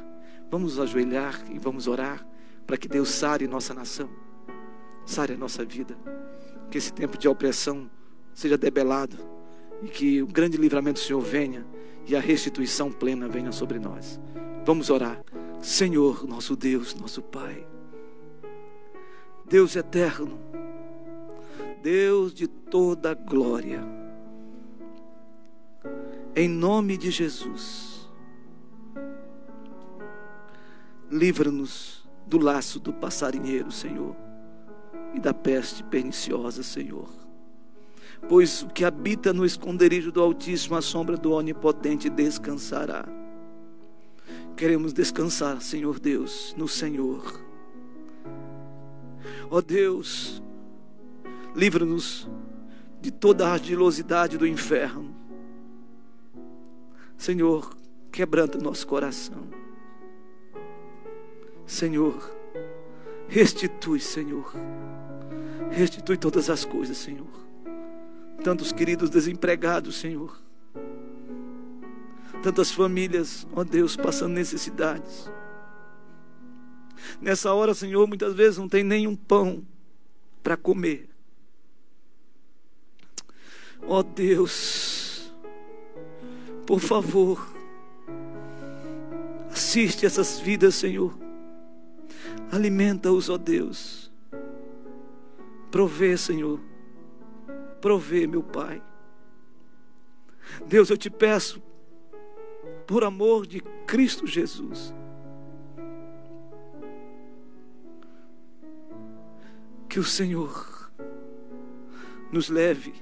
[0.49, 2.25] Vamos ajoelhar e vamos orar
[2.65, 4.09] para que Deus sare nossa nação,
[5.05, 5.97] sare a nossa vida,
[6.71, 7.89] que esse tempo de opressão
[8.33, 9.17] seja debelado
[9.81, 11.65] e que o grande livramento do Senhor venha
[12.05, 14.19] e a restituição plena venha sobre nós.
[14.65, 15.21] Vamos orar.
[15.61, 17.65] Senhor, nosso Deus, nosso Pai,
[19.49, 20.39] Deus eterno,
[21.81, 23.83] Deus de toda glória,
[26.35, 27.86] em nome de Jesus
[31.09, 34.15] Livra-nos do laço do passarinheiro, Senhor,
[35.13, 37.09] e da peste perniciosa, Senhor.
[38.27, 43.05] Pois o que habita no esconderijo do Altíssimo, a sombra do Onipotente descansará.
[44.55, 47.41] Queremos descansar, Senhor Deus, no Senhor.
[49.49, 50.41] Ó oh Deus,
[51.55, 52.27] livra-nos
[52.99, 55.15] de toda a ardilosidade do inferno.
[57.15, 57.75] Senhor,
[58.11, 59.66] quebranta nosso coração.
[61.67, 62.33] Senhor,
[63.27, 64.53] restitui, Senhor.
[65.69, 67.27] Restitui todas as coisas, Senhor.
[68.41, 70.41] Tantos queridos desempregados, Senhor.
[72.41, 75.29] Tantas famílias, ó Deus, passando necessidades.
[77.19, 79.61] Nessa hora, Senhor, muitas vezes não tem nenhum pão
[80.41, 81.09] para comer.
[83.85, 85.33] Ó Deus,
[86.65, 87.45] por favor,
[89.51, 91.26] assiste essas vidas, Senhor
[92.51, 94.11] Alimenta-os, ó Deus.
[95.69, 96.59] Provê, Senhor.
[97.81, 98.81] Provê, meu Pai.
[100.65, 101.61] Deus, eu te peço,
[102.85, 104.93] por amor de Cristo Jesus,
[109.89, 110.89] que o Senhor
[112.31, 112.93] nos leve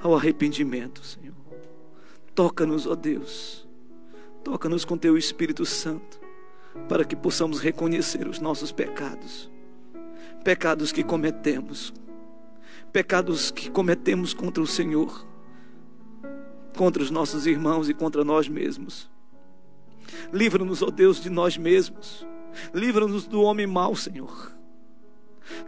[0.00, 1.34] ao arrependimento, Senhor.
[2.34, 3.66] Toca-nos, ó Deus.
[4.44, 6.23] Toca-nos com teu Espírito Santo
[6.88, 9.50] para que possamos reconhecer os nossos pecados,
[10.42, 11.92] pecados que cometemos,
[12.92, 15.26] pecados que cometemos contra o Senhor,
[16.76, 19.10] contra os nossos irmãos e contra nós mesmos.
[20.32, 22.26] Livra-nos, ó Deus, de nós mesmos.
[22.72, 24.52] Livra-nos do homem mau, Senhor.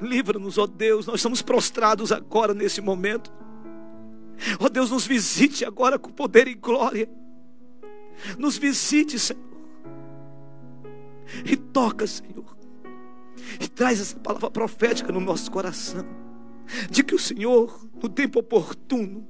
[0.00, 3.32] Livra-nos, ó Deus, nós estamos prostrados agora nesse momento.
[4.60, 7.08] Ó Deus, nos visite agora com poder e glória.
[8.38, 9.55] Nos visite, Senhor.
[11.44, 12.56] E toca, Senhor.
[13.60, 16.04] E traz essa palavra profética no nosso coração.
[16.90, 19.26] De que o Senhor, no tempo oportuno,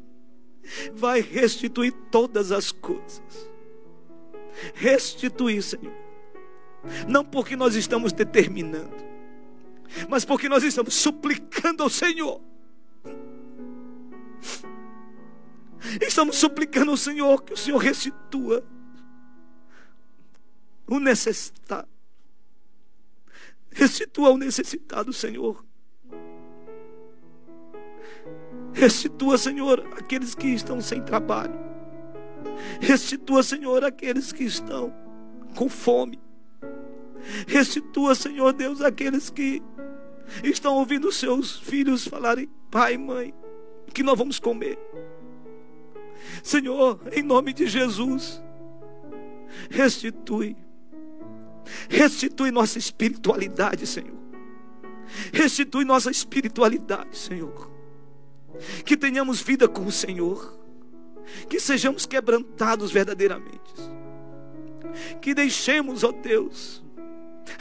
[0.95, 3.23] vai restituir todas as coisas.
[4.75, 5.93] Restituir, Senhor.
[7.09, 8.95] Não porque nós estamos determinando,
[10.09, 12.41] mas porque nós estamos suplicando ao Senhor.
[16.01, 18.65] Estamos suplicando ao Senhor que o Senhor restitua
[20.87, 21.89] o necessitado.
[23.71, 25.65] Restitua o necessitado, Senhor.
[28.73, 31.59] Restitua, Senhor, aqueles que estão sem trabalho.
[32.81, 34.95] Restitua, Senhor, aqueles que estão
[35.55, 36.21] com fome.
[37.47, 39.63] Restitua, Senhor Deus, aqueles que
[40.43, 43.35] estão ouvindo seus filhos falarem: Pai, mãe,
[43.93, 44.79] que nós vamos comer.
[46.43, 48.43] Senhor, em nome de Jesus,
[49.71, 50.57] restitui.
[51.89, 54.17] Restitui nossa espiritualidade, Senhor.
[55.33, 57.71] Restitui nossa espiritualidade, Senhor.
[58.85, 60.59] Que tenhamos vida com o Senhor.
[61.49, 63.75] Que sejamos quebrantados verdadeiramente.
[65.21, 66.83] Que deixemos, ó Deus,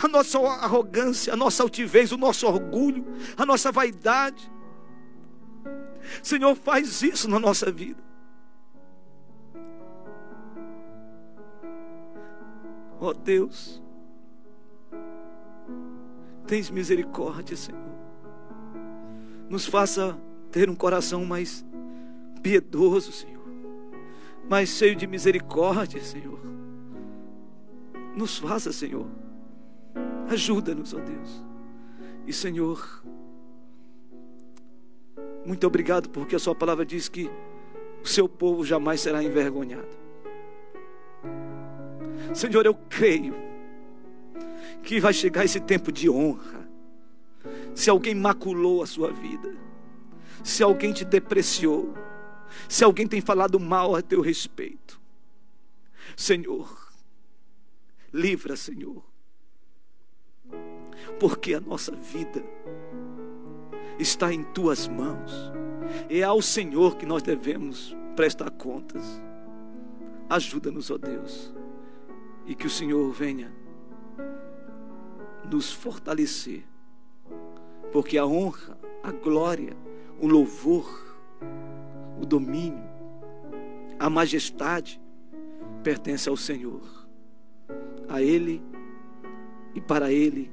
[0.01, 3.05] a nossa arrogância, a nossa altivez, o nosso orgulho,
[3.37, 4.51] a nossa vaidade.
[6.21, 8.03] Senhor, faz isso na nossa vida.
[12.99, 13.83] Ó Deus,
[16.45, 17.81] tens misericórdia, Senhor.
[19.49, 20.17] Nos faça
[20.51, 21.65] ter um coração mais
[22.41, 23.45] piedoso, Senhor,
[24.49, 26.39] mais cheio de misericórdia, Senhor.
[28.15, 29.07] Nos faça, Senhor
[30.29, 31.43] Ajuda-nos, ó Deus.
[32.25, 33.03] E Senhor,
[35.45, 37.29] muito obrigado porque a Sua palavra diz que
[38.03, 39.87] o seu povo jamais será envergonhado.
[42.33, 43.35] Senhor, eu creio
[44.85, 46.69] que vai chegar esse tempo de honra.
[47.73, 49.53] Se alguém maculou a sua vida,
[50.43, 51.93] se alguém te depreciou,
[52.69, 55.01] se alguém tem falado mal a teu respeito,
[56.15, 56.93] Senhor,
[58.13, 59.03] livra, Senhor
[61.19, 62.43] porque a nossa vida
[63.99, 65.51] está em tuas mãos.
[66.09, 69.21] É ao Senhor que nós devemos prestar contas.
[70.29, 71.53] Ajuda-nos, ó Deus,
[72.45, 73.53] e que o Senhor venha
[75.45, 76.63] nos fortalecer,
[77.91, 79.75] porque a honra, a glória,
[80.19, 81.17] o louvor,
[82.21, 82.83] o domínio,
[83.99, 85.01] a majestade
[85.83, 86.81] pertence ao Senhor.
[88.07, 88.61] A Ele
[89.73, 90.51] e para Ele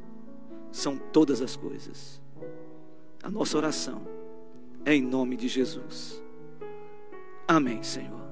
[0.70, 2.20] são todas as coisas.
[3.22, 4.06] A nossa oração
[4.84, 6.22] é em nome de Jesus.
[7.46, 8.22] Amém, Senhor.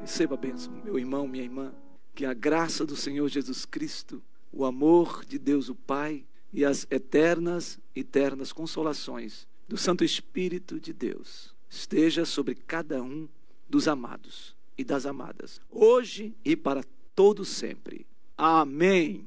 [0.00, 1.72] Receba a bênção, meu irmão, minha irmã.
[2.14, 6.86] Que a graça do Senhor Jesus Cristo, o amor de Deus o Pai e as
[6.90, 13.26] eternas, eternas consolações do Santo Espírito de Deus esteja sobre cada um
[13.66, 16.84] dos amados e das amadas, hoje e para
[17.14, 18.06] todo sempre.
[18.36, 19.26] Amém.